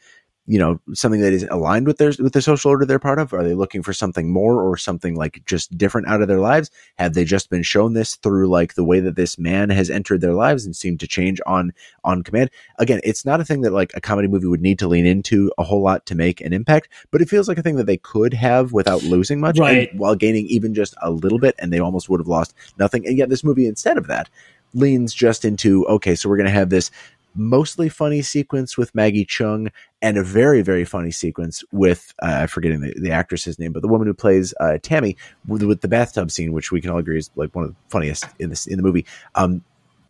[0.50, 3.32] You know something that is aligned with their with the social order they're part of?
[3.32, 6.70] Are they looking for something more or something like just different out of their lives?
[6.98, 10.22] Have they just been shown this through like the way that this man has entered
[10.22, 11.72] their lives and seemed to change on
[12.02, 12.50] on command?
[12.78, 15.52] Again it's not a thing that like a comedy movie would need to lean into
[15.58, 17.98] a whole lot to make an impact but it feels like a thing that they
[17.98, 19.90] could have without losing much Right.
[19.90, 23.06] and while gaining even just a little bit and they almost would have lost nothing.
[23.06, 24.30] And yet this movie instead of that
[24.74, 26.90] leans just into okay so we're going to have this
[27.34, 29.70] mostly funny sequence with Maggie Cheung
[30.02, 33.82] and a very very funny sequence with uh, I'm forgetting the, the actress's name, but
[33.82, 35.16] the woman who plays uh, Tammy
[35.46, 37.76] with, with the bathtub scene, which we can all agree is like one of the
[37.88, 39.06] funniest in this in the movie.
[39.34, 39.62] Um,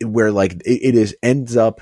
[0.03, 1.81] where like it, it is ends up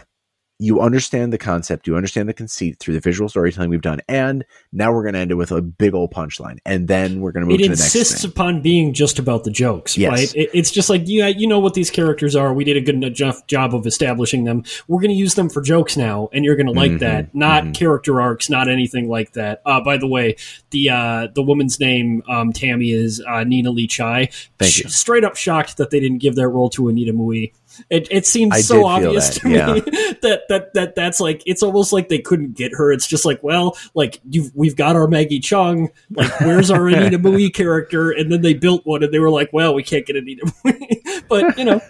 [0.59, 4.43] you understand the concept, you understand the conceit through the visual storytelling we've done, and
[4.71, 7.45] now we're going to end it with a big old punchline, and then we're going
[7.45, 10.11] to move it to the next It insists upon being just about the jokes, Yes.
[10.11, 10.35] right?
[10.35, 12.53] It, it's just like, yeah, you know what these characters are.
[12.53, 14.63] We did a good enough job of establishing them.
[14.87, 17.35] We're going to use them for jokes now, and you're going to like Mhm, that.
[17.35, 17.75] Not mhm.
[17.75, 19.61] character arcs, not anything like that.
[19.63, 20.37] Uh, by the way,
[20.71, 24.29] the uh, the woman's name, um, Tammy, is uh, Nina Li Chi.
[24.57, 24.89] Thank you.
[24.89, 27.51] Straight up shocked that they didn't give that role to Anita Mui.
[27.89, 29.55] It, it seems I so obvious that, to me
[30.21, 32.91] that that that that's like it's almost like they couldn't get her.
[32.91, 37.19] It's just like, well, like you've we've got our Maggie Cheung, like where's our Anita
[37.19, 38.11] Mui character?
[38.11, 41.27] And then they built one, and they were like, well, we can't get Anita Mui,
[41.27, 41.81] but you know,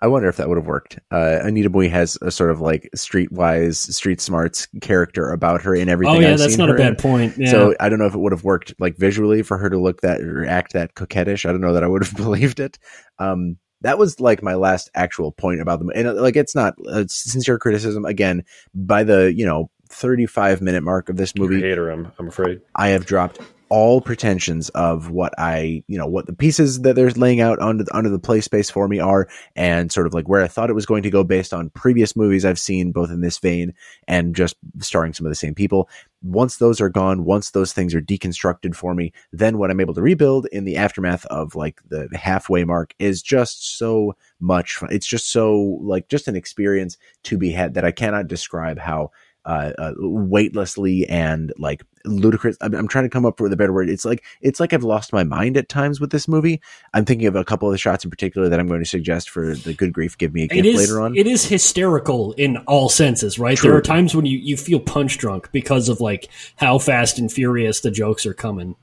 [0.00, 0.98] I wonder if that would have worked.
[1.10, 5.88] Uh, Anita Mui has a sort of like streetwise, street smarts character about her in
[5.88, 6.16] everything.
[6.16, 6.96] oh yeah, I've that's not a bad in.
[6.96, 7.38] point.
[7.38, 7.50] Yeah.
[7.50, 10.02] So I don't know if it would have worked like visually for her to look
[10.02, 11.46] that or act that coquettish.
[11.46, 12.78] I don't know that I would have believed it.
[13.18, 16.74] Um, that was like my last actual point about them, and uh, like it's not
[16.86, 18.04] a sincere criticism.
[18.04, 22.60] Again, by the you know thirty-five minute mark of this movie, hater, I'm, I'm afraid.
[22.74, 27.10] I have dropped all pretensions of what I, you know, what the pieces that they're
[27.10, 30.28] laying out under the, under the play space for me are, and sort of like
[30.28, 33.10] where I thought it was going to go based on previous movies I've seen, both
[33.10, 33.74] in this vein
[34.06, 35.88] and just starring some of the same people.
[36.22, 39.94] Once those are gone, once those things are deconstructed for me, then what I'm able
[39.94, 44.88] to rebuild in the aftermath of like the halfway mark is just so much fun.
[44.92, 49.10] It's just so like just an experience to be had that I cannot describe how
[49.46, 52.56] uh, uh, weightlessly and like ludicrous.
[52.60, 53.88] I'm, I'm trying to come up with a better word.
[53.88, 56.60] It's like it's like I've lost my mind at times with this movie.
[56.92, 59.30] I'm thinking of a couple of the shots in particular that I'm going to suggest
[59.30, 60.18] for the good grief.
[60.18, 61.16] Give me a gift is later on.
[61.16, 63.56] it is hysterical in all senses, right?
[63.56, 63.70] True.
[63.70, 67.30] There are times when you, you feel punch drunk because of like how fast and
[67.32, 68.74] furious the jokes are coming.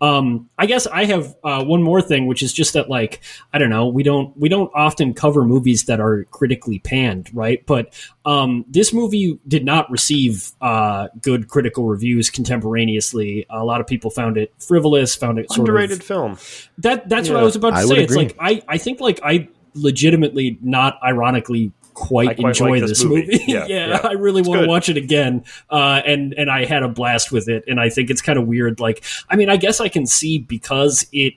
[0.00, 3.20] Um, I guess I have uh, one more thing, which is just that, like,
[3.52, 7.64] I don't know, we don't we don't often cover movies that are critically panned, right?
[7.66, 7.94] But
[8.24, 13.46] um, this movie did not receive uh, good critical reviews contemporaneously.
[13.50, 16.38] A lot of people found it frivolous, found it sort Underrated of film.
[16.78, 17.08] that.
[17.08, 17.96] That's what I was about to I say.
[17.96, 21.72] It's like I I think like I legitimately, not ironically.
[21.98, 23.26] Quite, quite enjoy like this, this movie.
[23.26, 23.44] movie.
[23.48, 24.00] yeah, Yeah, yeah.
[24.04, 25.44] I really It's want to watch it again.
[25.68, 27.64] Uh, and and I had a blast with it.
[27.66, 28.78] And I think it's kind of weird.
[28.78, 31.34] Like, I mean, I guess I can see because it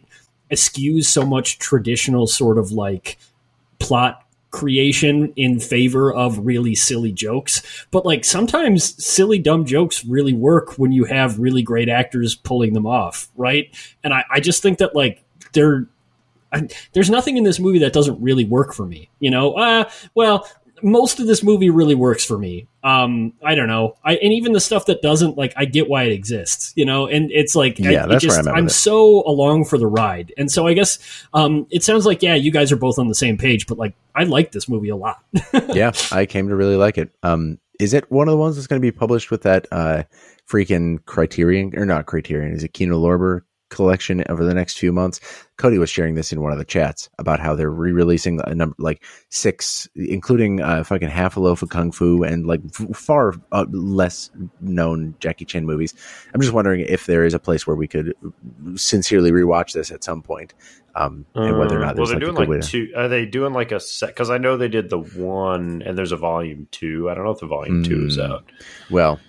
[0.52, 3.18] eschews so much traditional sort of like
[3.80, 7.86] plot creation in favor of really silly jokes.
[7.90, 12.74] But like sometimes silly dumb jokes really work when you have really great actors pulling
[12.74, 13.76] them off, right?
[14.04, 15.88] And I, I just think that like they're
[16.52, 19.10] I, there's nothing in this movie that doesn't really work for me.
[19.20, 20.48] You know, uh, well,
[20.84, 22.68] most of this movie really works for me.
[22.84, 23.98] Um, I don't know.
[24.04, 26.74] I and even the stuff that doesn't, like, I get why it exists.
[26.76, 29.24] You know, and it's like, I- Yeah, it that's where just, I'm at I'm so
[29.28, 30.98] along for the ride, and so I guess
[31.34, 33.94] um, it sounds like yeah, you guys are both on the same page, but like,
[34.16, 35.24] I like this movie a lot.
[35.74, 37.12] yeah, I came to really like it.
[37.22, 40.04] Um, is it one of the ones that's going to be published with that uh,
[40.50, 42.54] freaking Criterion or not Criterion?
[42.54, 43.42] Is it Kino Lorber
[43.72, 45.20] collection over the next few months?
[45.58, 48.76] Cody was sharing this in one of the chats about how they're re-releasing a number
[48.80, 52.62] like six, including uh, fucking half a loaf of kung fu and like
[52.94, 55.94] far uh, less known Jackie Chan movies.
[56.34, 58.14] I'm just wondering if there is a place where we could
[58.76, 60.54] sincerely rewatch this at some point,
[60.96, 62.68] um, and whether or not Uh, well, they're like doing like to.
[62.68, 62.94] two.
[62.96, 64.08] Are they doing like a set?
[64.08, 67.10] Because I know they did the one, and there's a volume two.
[67.10, 68.22] I don't know if the volume two is Hmm.
[68.22, 68.52] out.
[68.90, 69.20] Well,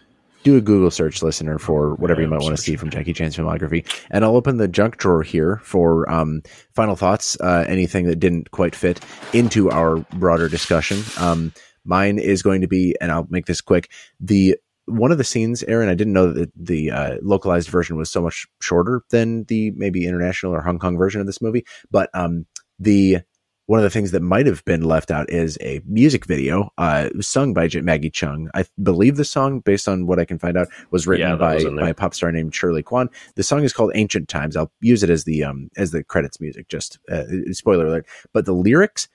[0.42, 3.12] do a Google search, listener, for whatever Yeah, you might want to see from Jackie
[3.12, 3.86] Chan's filmography.
[4.10, 6.42] And I'll open the junk drawer here for um,
[6.74, 9.00] final thoughts, uh, anything that didn't quite fit
[9.32, 11.02] into our broader discussion.
[11.18, 11.52] Um,
[11.84, 13.90] mine is going to be, and I'll make this quick,
[14.20, 18.10] the one of the scenes, Aaron, I didn't know that the uh, localized version was
[18.10, 22.10] so much shorter than the maybe international or Hong Kong version of this movie, but
[22.14, 22.46] um,
[22.80, 23.18] the
[23.72, 27.08] one of the things that might have been left out is a music video uh,
[27.22, 28.48] sung by Maggie Cheung.
[28.54, 31.54] I believe the song, based on what I can find out, was written Yeah, by,
[31.54, 33.08] was by a pop star named Shirley Kwan.
[33.34, 36.38] The song is called "Ancient Times." I'll use it as the um, as the credits
[36.38, 36.68] music.
[36.68, 38.06] Just uh, spoiler alert.
[38.34, 39.08] But the lyrics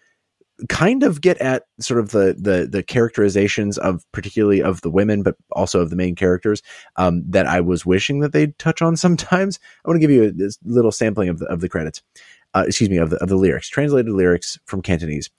[0.69, 5.21] kind of get at sort of the the the characterizations of particularly of the women,
[5.21, 6.63] but also of the main characters
[6.95, 9.59] um, that I was wishing that they'd touch on sometimes.
[9.85, 12.01] I want to give you a, this little sampling of the of the credits.
[12.57, 15.29] Uh, excuse me of the of the lyrics, translated lyrics from Cantonese.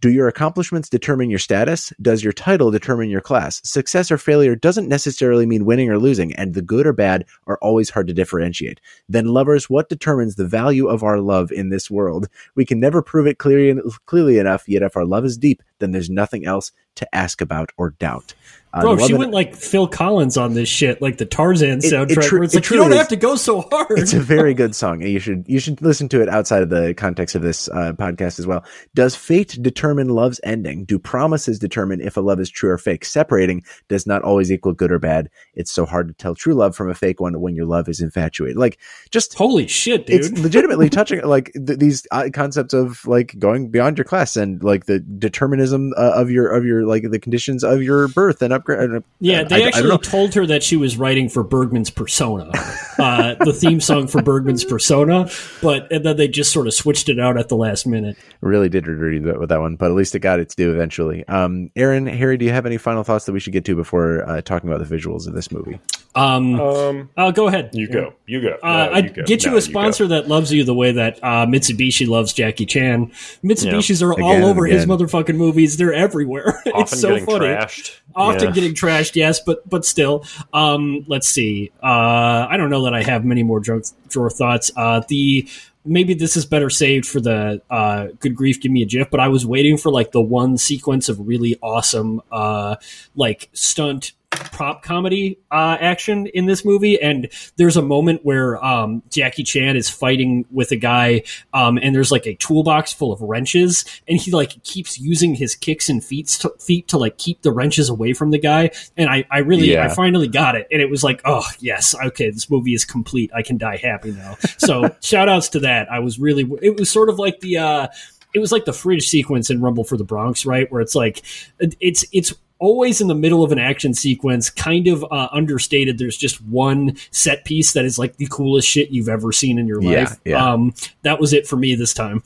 [0.00, 1.92] Do your accomplishments determine your status?
[2.00, 3.60] Does your title determine your class?
[3.68, 7.58] Success or failure doesn't necessarily mean winning or losing, and the good or bad are
[7.60, 8.80] always hard to differentiate.
[9.08, 12.28] Then, lovers, what determines the value of our love in this world?
[12.54, 15.90] We can never prove it clearly, clearly enough, yet if our love is deep, then
[15.90, 18.34] there's nothing else to ask about or doubt.
[18.72, 22.10] Uh, Bro, she went like Phil Collins on this shit, like the Tarzan soundtrack.
[22.10, 23.98] It, it tr- it's like you don't is, have to go so hard.
[23.98, 26.70] It's a very good song, and you should you should listen to it outside of
[26.70, 28.64] the context of this uh, podcast as well.
[28.94, 30.84] Does fate determine love's ending?
[30.84, 33.04] Do promises determine if a love is true or fake?
[33.04, 35.30] Separating does not always equal good or bad.
[35.54, 38.00] It's so hard to tell true love from a fake one when your love is
[38.00, 38.56] infatuated.
[38.56, 38.78] Like,
[39.10, 40.20] just holy shit, dude!
[40.20, 44.62] It's legitimately touching like th- these uh, concepts of like going beyond your class and
[44.62, 48.52] like the determinism uh, of your of your like the conditions of your birth and
[48.52, 49.02] upgrade.
[49.20, 52.50] Yeah, they I, actually I told her that she was writing for Bergman's Persona,
[52.98, 55.28] uh, the theme song for Bergman's Persona,
[55.62, 58.16] but and then they just sort of switched it out at the last minute.
[58.40, 61.26] Really did agree with that one, but at least it got its due eventually.
[61.28, 64.28] Um, Aaron, Harry, do you have any final thoughts that we should get to before
[64.28, 65.80] uh, talking about the visuals of this movie?
[66.14, 67.70] Um, um uh, go ahead.
[67.72, 68.14] You go.
[68.26, 68.58] You go.
[68.62, 71.18] Uh, no, I get you no, a sponsor you that loves you the way that
[71.22, 73.06] uh, Mitsubishi loves Jackie Chan.
[73.44, 74.06] Mitsubishis yeah.
[74.08, 75.76] are again, all over his motherfucking movies.
[75.76, 76.62] They're everywhere.
[76.80, 77.46] it's so funny.
[77.46, 77.98] Trashed.
[78.14, 78.54] Often yeah.
[78.54, 80.24] getting trashed, yes, but but still.
[80.52, 81.70] Um, let's see.
[81.82, 84.70] Uh, I don't know that I have many more drawer thoughts.
[84.76, 85.48] Uh, the
[85.84, 89.18] maybe this is better saved for the uh, good grief give me a gif but
[89.18, 92.76] i was waiting for like the one sequence of really awesome uh,
[93.16, 99.02] like stunt prop comedy uh, action in this movie, and there's a moment where um,
[99.10, 101.22] Jackie Chan is fighting with a guy,
[101.52, 105.54] um, and there's like a toolbox full of wrenches, and he like keeps using his
[105.54, 108.70] kicks and feet to, feet to like keep the wrenches away from the guy.
[108.96, 109.84] And I, I really, yeah.
[109.84, 113.30] I finally got it, and it was like, oh yes, okay, this movie is complete.
[113.34, 114.36] I can die happy now.
[114.58, 115.90] So shout outs to that.
[115.90, 117.58] I was really, it was sort of like the.
[117.58, 117.88] Uh,
[118.32, 120.70] it was like the fridge sequence in Rumble for the Bronx, right?
[120.70, 121.22] Where it's like
[121.58, 125.98] it's it's always in the middle of an action sequence, kind of uh, understated.
[125.98, 129.66] There's just one set piece that is like the coolest shit you've ever seen in
[129.66, 130.20] your life.
[130.24, 130.52] Yeah, yeah.
[130.52, 132.22] Um, that was it for me this time.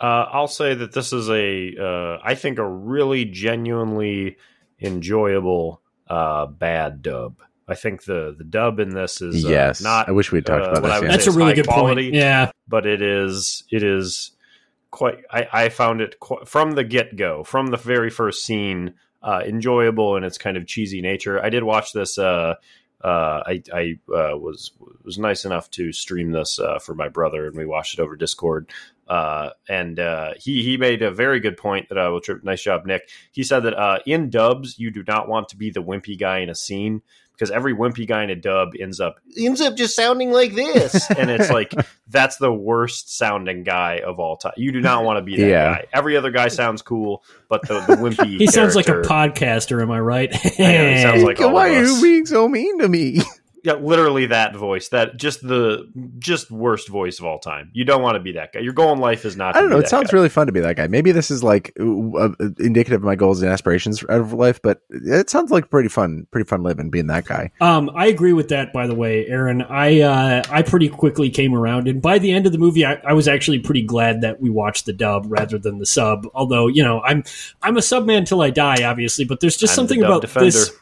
[0.00, 4.36] Uh, I'll say that this is a, uh, I think, a really genuinely
[4.80, 7.36] enjoyable uh, bad dub.
[7.68, 9.80] I think the the dub in this is uh, yes.
[9.80, 10.08] Not.
[10.08, 11.10] I wish we had talked about this.
[11.10, 12.16] That's a really good quality, point.
[12.16, 14.32] Yeah, but it is it is
[14.92, 18.94] quite I, I found it qu- from the get go, from the very first scene,
[19.22, 21.44] uh, enjoyable in its kind of cheesy nature.
[21.44, 22.16] I did watch this.
[22.16, 22.54] Uh,
[23.02, 24.70] uh, I, I uh, was
[25.02, 28.14] was nice enough to stream this uh, for my brother, and we watched it over
[28.14, 28.70] Discord.
[29.08, 29.98] Uh, and
[30.38, 32.20] he he made a very good point that I will.
[32.20, 33.10] Trip, nice job, Nick.
[33.32, 36.48] He said that in dubs, you do not want to be the wimpy guy in
[36.48, 37.02] a scene
[37.42, 41.10] because every wimpy guy in a dub ends up ends up just sounding like this,
[41.18, 41.74] and it's like
[42.06, 44.52] that's the worst sounding guy of all time.
[44.56, 45.74] You do not want to be that yeah.
[45.74, 45.86] guy.
[45.92, 49.82] Every other guy sounds cool, but the, the wimpy he sounds like a podcaster.
[49.82, 50.30] Am I right?
[50.32, 53.20] I know, he sounds like why are you being so mean to me?
[53.62, 54.88] Yeah, literally that voice.
[54.88, 55.88] That just the
[56.18, 57.70] just worst voice of all time.
[57.72, 58.60] You don't want to be that guy.
[58.60, 59.54] Your goal in life is not.
[59.54, 59.78] I don't know.
[59.78, 60.16] It sounds guy.
[60.16, 60.88] really fun to be that guy.
[60.88, 64.82] Maybe this is like uh, indicative of my goals and aspirations out of life, but
[64.90, 67.52] it sounds like pretty fun, pretty fun living being that guy.
[67.60, 68.72] Um, I agree with that.
[68.72, 72.46] By the way, Aaron, I uh, I pretty quickly came around, and by the end
[72.46, 75.58] of the movie, I, I was actually pretty glad that we watched the dub rather
[75.58, 76.26] than the sub.
[76.34, 77.22] Although you know, I'm
[77.62, 80.46] I'm a sub man till I die, obviously, but there's just I'm something about defender.
[80.46, 80.76] this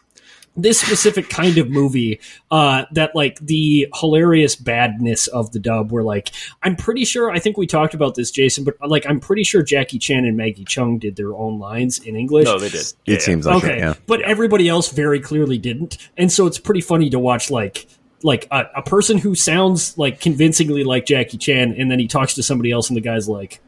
[0.57, 2.21] this specific kind of movie
[2.51, 6.31] uh, that like the hilarious badness of the dub where like
[6.63, 9.63] i'm pretty sure i think we talked about this jason but like i'm pretty sure
[9.63, 12.45] jackie chan and maggie cheung did their own lines in english.
[12.45, 12.81] No they did.
[12.81, 13.95] It yeah, seems like okay it, yeah.
[14.07, 17.87] but everybody else very clearly didn't and so it's pretty funny to watch like
[18.23, 22.35] like a, a person who sounds like convincingly like jackie chan and then he talks
[22.35, 23.61] to somebody else and the guy's like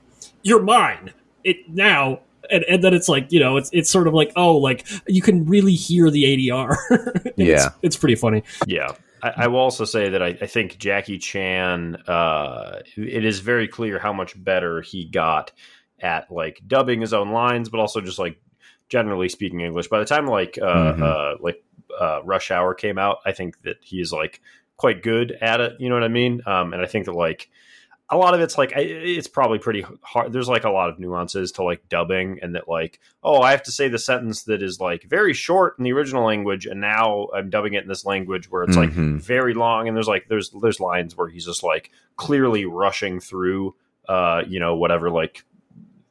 [0.43, 1.13] you're mine.
[1.45, 2.21] It now
[2.51, 5.23] and, and then it's like you know it's it's sort of like oh like you
[5.23, 6.77] can really hear the ADR.
[7.37, 8.43] yeah, it's, it's, pretty funny.
[8.67, 8.95] Yeah.
[9.23, 11.97] I, I will also say that I, I think Jackie Chan.
[12.07, 15.53] Uh, it is very clear how much better he got
[16.01, 18.41] at like dubbing his own lines, but also just like
[18.89, 19.89] generally speaking English.
[19.89, 21.03] By the time like uh, mm-hmm.
[21.03, 21.63] uh, like
[21.99, 24.41] uh, Rush Hour came out, I think that he's like
[24.77, 25.75] quite good at it.
[25.79, 26.43] You know what I mean?
[26.47, 27.49] Um, and I think that like
[28.13, 31.51] a lot of it's like it's probably pretty hard there's like a lot of nuances
[31.51, 34.79] to like dubbing and that like oh i have to say the sentence that is
[34.79, 38.51] like very short in the original language and now i'm dubbing it in this language
[38.51, 39.15] where it's mm-hmm.
[39.15, 43.19] like very long and there's like there's there's lines where he's just like clearly rushing
[43.19, 43.75] through
[44.09, 45.45] uh you know whatever like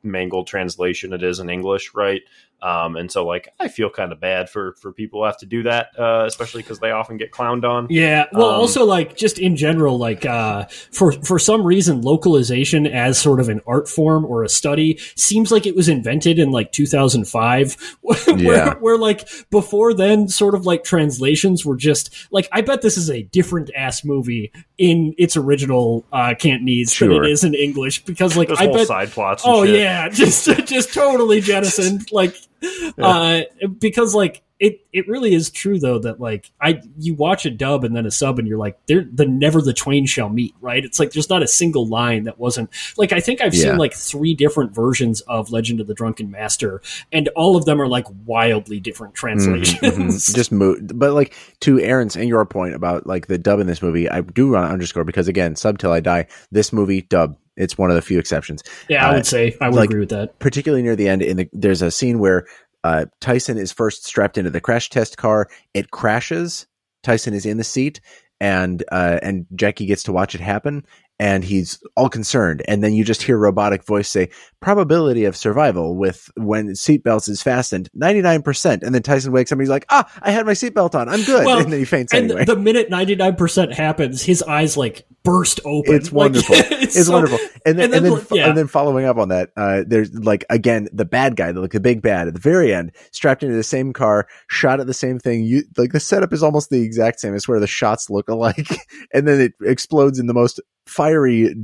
[0.04, 2.22] mangled translation it is in English, right?
[2.62, 5.46] Um, and so like I feel kind of bad for for people who have to
[5.46, 7.88] do that, uh, especially because they often get clowned on.
[7.90, 8.26] Yeah.
[8.34, 13.18] Well, Um, also like just in general, like uh, for for some reason, localization as
[13.20, 16.72] sort of an art form or a study seems like it was invented in like
[16.72, 18.74] 2005, where, Yeah.
[18.76, 23.10] where like before then, sort of like translations were just like I bet this is
[23.10, 28.38] a different ass movie in its original uh, Cantonese than it is in English because
[28.38, 29.44] like There's I whole bet side plots.
[29.46, 29.80] And Oh shit.
[29.80, 32.12] yeah, just just totally jettisoned.
[32.12, 32.36] Like,
[32.98, 33.42] uh,
[33.80, 37.84] because like it it really is true though that like I you watch a dub
[37.84, 40.86] and then a sub and you're like they're the never the twain shall meet right.
[40.86, 43.72] It's like there's not a single line that wasn't like I think I've Yeah.
[43.72, 46.80] seen like three different versions of Legend of the Drunken Master
[47.12, 49.80] and all of them are like wildly different translations.
[49.82, 50.36] Mhm, mhm.
[50.36, 53.82] Just move, but like to Aaron's and your point about like the dub in this
[53.82, 56.28] movie, I do want to underscore because again, sub till I die.
[56.52, 58.64] This movie dub, it's one of the few exceptions.
[58.90, 60.38] yeah, I Uh, would say I would like- agree with that.
[60.40, 62.46] particularly near the end in the there's a scene where
[62.84, 66.66] uh, Tyson is first strapped into the crash test car it crashes
[67.04, 68.02] Tyson is in the seat
[68.40, 70.84] and uh, and Jackie gets to watch it happen
[71.22, 74.28] and he's all concerned and then you just hear a robotic voice say
[74.60, 79.62] probability of survival with when seatbelts is fastened 99% and then Tyson wakes up and
[79.62, 82.12] he's like ah I had my seatbelt on I'm good Well, and then he faints
[82.14, 85.94] And anyway the minute 99% happens, his eyes like burst open.
[85.94, 86.56] It's Like, wonderful.
[86.56, 87.38] it's so- wonderful.
[87.64, 88.48] And then, and and then, then, yeah.
[88.50, 91.80] and then following up on that, uh, there's like again the bad guy, like the
[91.80, 95.20] big bad at the very end, strapped into the same car, shot at the same
[95.20, 95.44] thing.
[95.44, 97.36] You like the setup is almost the exact same.
[97.36, 98.68] I where the shots look alike,
[99.14, 101.56] and then it explodes in the most fiery,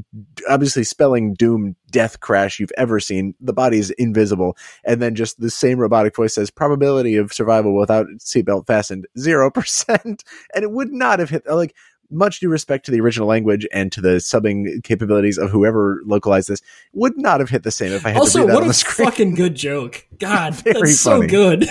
[0.49, 3.33] obviously spelling doom death crash you've ever seen.
[3.39, 7.75] The body is invisible, and then just the same robotic voice says probability of survival
[7.75, 10.23] without seatbelt fastened zero percent,
[10.55, 11.75] and it would not have hit like
[12.09, 16.47] much due respect to the original language and to the subbing capabilities of whoever localized
[16.47, 16.61] this,
[16.93, 18.67] would not have hit the same if I had to also, read that what on
[18.67, 19.09] a the screen.
[19.09, 20.07] fucking good joke.
[20.19, 21.69] God, that's so good.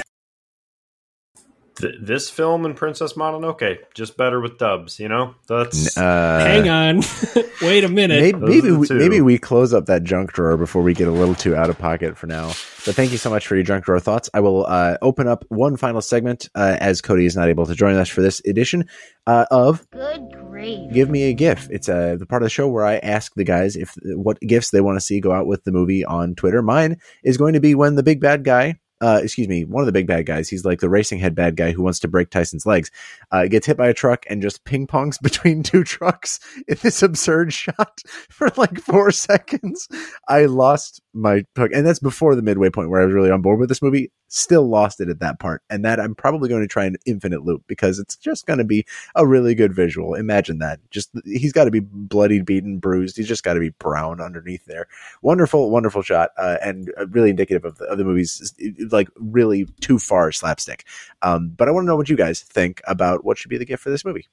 [1.78, 4.98] Th- this film and Princess Mononoke just better with dubs.
[4.98, 7.02] You know, that's Uh, Hang on.
[7.62, 8.20] Wait a minute.
[8.22, 11.34] Maybe maybe we, maybe we close up that junk drawer before we get a little
[11.34, 12.48] too out of pocket for now.
[12.86, 14.30] But thank you so much for your junk drawer thoughts.
[14.32, 17.74] I will uh, open up one final segment uh, as Cody is not able to
[17.74, 18.88] join us for this edition
[19.26, 20.92] uh, of Good grief.
[20.92, 21.68] give me a gif.
[21.70, 24.70] It's uh, the part of the show where I ask the guys if what GIFs
[24.70, 26.62] they want to see go out with the movie on Twitter.
[26.62, 29.86] Mine is going to be when the big bad guy, uh, excuse me, one of
[29.86, 30.48] the big bad guys.
[30.48, 32.90] He's like the racing head bad guy who wants to break Tyson's legs.
[33.30, 37.02] Uh, gets hit by a truck and just ping pongs between two trucks in this
[37.02, 39.88] absurd shot for like four seconds.
[40.28, 43.42] I lost my hook, and that's before the midway point where I was really on
[43.42, 44.10] board with this movie.
[44.28, 47.44] Still lost it at that part, and that I'm probably going to try an infinite
[47.44, 50.14] loop because it's just going to be a really good visual.
[50.14, 50.80] Imagine that.
[50.90, 53.16] Just he's got to be bloodied, beaten, bruised.
[53.16, 54.88] He's just got to be brown underneath there.
[55.22, 58.54] Wonderful, wonderful shot, uh, and uh, really indicative of the, of the movie's
[58.90, 60.84] like really too far slapstick.
[61.22, 63.64] Um, but I want to know what you guys think about what should be the
[63.64, 64.26] GIF for this movie.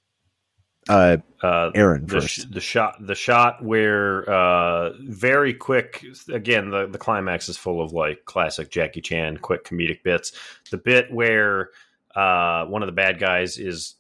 [0.90, 2.52] Uh, uh, Aaron the, first.
[2.52, 7.94] the shot the shot where uh very quick again the the climax is full of
[7.94, 10.34] like classic Jackie Chan quick comedic bits
[10.72, 11.70] the bit where
[12.16, 13.96] uh one of the bad guys is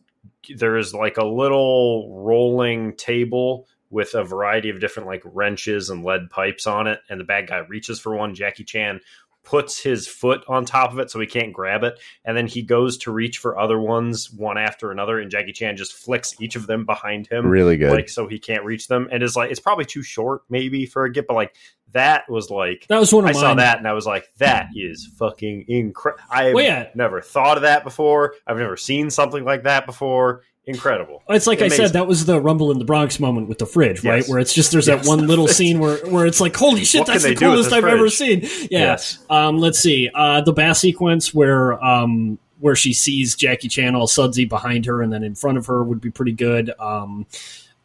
[0.55, 6.03] there is like a little rolling table with a variety of different like wrenches and
[6.03, 8.99] lead pipes on it and the bad guy reaches for one Jackie Chan
[9.43, 12.61] puts his foot on top of it so he can't grab it and then he
[12.61, 16.55] goes to reach for other ones one after another and Jackie Chan just flicks each
[16.55, 17.91] of them behind him really good.
[17.91, 21.03] like so he can't reach them and it's like it's probably too short maybe for
[21.03, 21.55] a GIF but like
[21.91, 23.41] that was like That was one of I mine.
[23.41, 26.87] saw that and I was like that is fucking incredible I have Well, yeah.
[26.95, 31.61] never thought of that before I've never seen something like that before incredible It's like
[31.61, 34.17] I said, that was the Rumble in the Bronx moment with the fridge, right?
[34.17, 34.29] Yes.
[34.29, 36.99] Where it's just there's Yes, that one little scene where where it's like, holy shit,
[36.99, 38.41] What that's the they do with coolest I've ever seen.
[38.41, 38.79] Yeah.
[38.79, 39.19] Yes.
[39.29, 40.09] Um, let's see.
[40.13, 45.01] Uh, the bass sequence where um where she sees Jackie Chan all sudsy behind her
[45.01, 46.71] and then in front of her would be pretty good.
[46.79, 47.25] Um,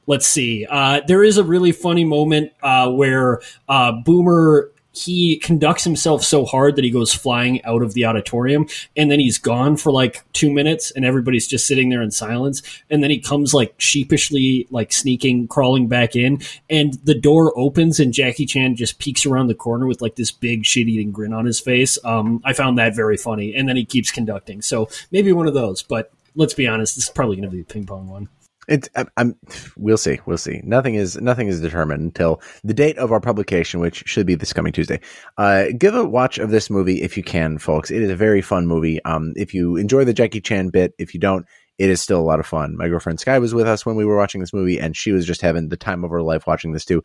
[0.07, 0.67] let's see.
[0.71, 6.45] Uh, there is a really funny moment uh, where uh, Boomer he conducts himself so
[6.45, 8.67] hard that he goes flying out of the auditorium
[8.97, 12.63] and then he's gone for like two minutes and everybody's just sitting there in silence
[12.91, 18.01] and then he comes like sheepishly like sneaking crawling back in and the door opens
[18.01, 21.45] and jackie chan just peeks around the corner with like this big shit-eating grin on
[21.45, 21.99] his face.
[22.05, 24.63] Um, i found that very funny and then he keeps conducting.
[24.63, 27.61] So maybe one of those but let's be honest this is probably going to be
[27.61, 28.29] a ping pong one
[28.69, 29.35] It's I'm,
[29.77, 33.81] we'll see we'll see nothing is nothing is determined until the date of our publication
[33.81, 35.01] which should be this coming Tuesday.
[35.39, 37.91] Uh, give a watch of this movie if you can, folks.
[37.91, 39.03] It is a very fun movie.
[39.05, 41.47] Um, if you enjoy the Jackie Chan bit, if you don't,
[41.79, 42.77] it is still a lot of fun.
[42.77, 45.25] My girlfriend Sky was with us when we were watching this movie, and she was
[45.25, 47.03] just having the time of her life watching this too.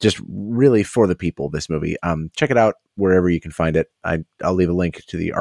[0.00, 1.48] just really for the people.
[1.48, 3.88] This movie, um, check it out wherever you can find it.
[4.04, 5.32] I I'll leave a link to the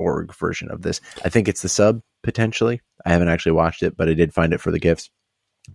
[0.00, 1.00] archive.org version of this.
[1.24, 2.80] I think it's the sub potentially.
[3.04, 5.10] I haven't actually watched it, but I did find it for the GIFs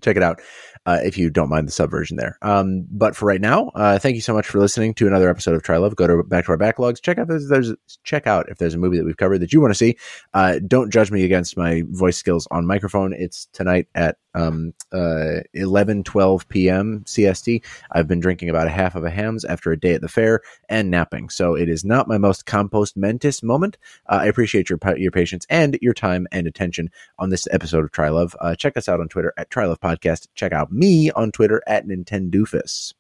[0.02, 0.42] check it out
[0.86, 2.38] uh, if you don't mind the subversion there.
[2.42, 5.56] Um, but for right now, uh, thank you so much for listening to another episode
[5.56, 5.96] of Trylove.
[5.96, 7.02] Go to back to our backlogs.
[7.02, 7.74] Check out if there's
[8.04, 9.98] check out if there's a movie that we've covered that you want to see.
[10.34, 13.14] Uh, don't judge me against my voice skills on microphone.
[13.14, 17.04] It's tonight at um, uh, 11, 12 p.m.
[17.06, 17.64] CST.
[17.92, 20.42] I've been drinking about a half of a hams after a day at the fair
[20.70, 21.30] and napping.
[21.30, 23.78] So it is not my most compos mentis moment.
[24.08, 27.92] Uh, I appreciate your your patience and your time and attention on this episode of
[27.92, 28.36] Trylove.
[28.40, 30.28] Uh, check us out on Twitter at Trylove Podcast.
[30.36, 32.94] Check out me on Twitter at Nintendoofus.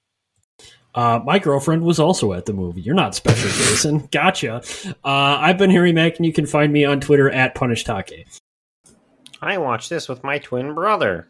[0.93, 2.79] Uh, my girlfriend was also at the movie.
[2.81, 4.07] You're not special, Jason.
[4.11, 4.61] Gotcha.
[4.87, 8.39] Uh, I've been Harry Mack, and you can find me on Twitter at PunishTake.
[9.41, 11.27] I watched this with my twin brother.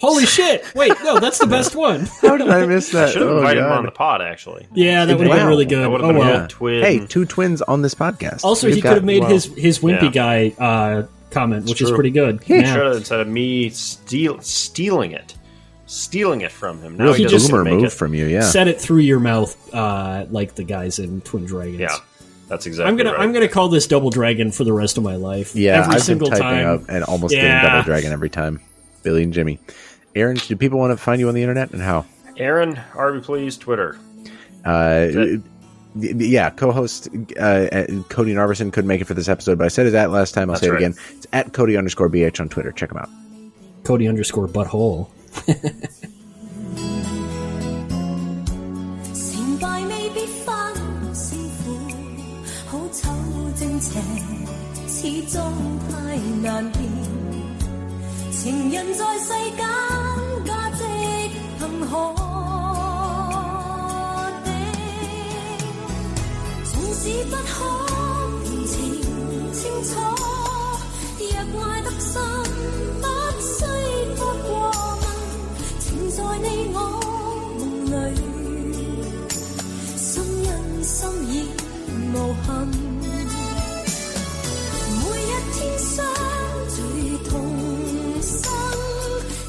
[0.00, 0.64] Holy shit!
[0.74, 2.00] Wait, no, that's the best one.
[2.20, 3.08] How did I miss that?
[3.08, 4.66] I should have Oh, invited him on the pod, actually.
[4.74, 5.78] Yeah, that would have been really good.
[5.82, 6.44] That would Oh have been well.
[6.44, 6.82] a twin.
[6.82, 8.44] Hey, two twins on this podcast.
[8.44, 9.28] Also, We've he could have made wow.
[9.30, 10.50] his his wimpy Yeah.
[10.52, 12.42] guy uh, comment, which is pretty good.
[12.44, 12.66] Should Yeah.
[12.66, 15.34] have instead of me steal, stealing it,
[15.94, 16.96] stealing it from him.
[16.96, 17.92] Now Real he He doesn't just- get make move it.
[17.92, 18.40] from you, yeah.
[18.42, 21.78] Set it through your mouth, uh, like the guys in Twin Dragons.
[21.80, 21.96] Yeah,
[22.48, 22.88] that's exactly.
[22.90, 23.20] I'm gonna right.
[23.20, 25.54] I'm gonna call this Double Dragon for the rest of my life.
[25.54, 26.74] Yeah, every I've single been typing time.
[26.80, 28.60] up and almost getting Double Dragon every time.
[29.02, 29.58] Billy and Jimmy.
[30.14, 32.04] Aaron, do people want to find you on the internet and how?
[32.36, 33.96] Aaron, Arby, please, Twitter.
[34.64, 35.42] Uh, Good.
[35.96, 39.86] yeah, co-host uh, uh, Cody Narvison couldn't make it for this episode, but I said
[39.86, 40.48] his at last time.
[40.50, 40.78] I'll That's say it right.
[40.82, 40.94] again.
[41.16, 42.72] It's at Cody underscore bh on Twitter.
[42.72, 43.08] Check him out.
[43.84, 45.08] Cody underscore butthole.
[49.14, 50.54] 成敗未必分
[51.12, 51.62] 勝負，
[52.66, 53.02] 好醜
[53.58, 54.00] 正邪
[54.88, 54.96] 始
[55.28, 55.38] 終
[55.90, 55.92] 太
[56.42, 56.78] 難辨。
[58.30, 59.66] 情人在世間
[60.44, 60.82] 價值
[61.58, 61.92] 憑可
[64.44, 64.46] 定，
[66.64, 67.54] 縱使不可
[68.42, 68.72] 辨情
[69.52, 69.90] 清楚，
[71.18, 71.26] 若
[71.62, 72.12] 愛得深，
[73.00, 73.04] 不
[73.40, 73.56] 需
[74.16, 74.93] 多過，
[76.16, 76.76] 在你我
[77.58, 77.92] 梦里。
[79.96, 80.12] 心
[80.44, 80.48] 因
[80.84, 80.94] 心
[81.28, 81.32] 已
[82.14, 82.46] 无憾。
[85.00, 85.92] 每一天相
[86.70, 86.76] 聚
[87.28, 87.32] 同
[88.22, 88.42] 生，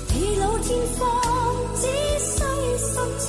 [0.07, 1.01] 地老天荒，
[1.75, 1.83] 只
[2.19, 2.33] 需
[2.79, 2.89] 心
[3.19, 3.25] 切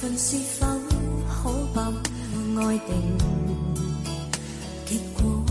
[0.00, 0.66] 分是否
[1.28, 1.92] 可把
[2.62, 3.18] 爱定
[4.86, 5.44] 结果？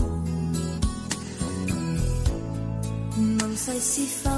[3.38, 4.30] 盟誓是否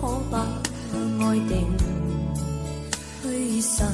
[0.00, 0.34] 可把
[1.20, 1.64] 爱定
[3.22, 3.84] 去实？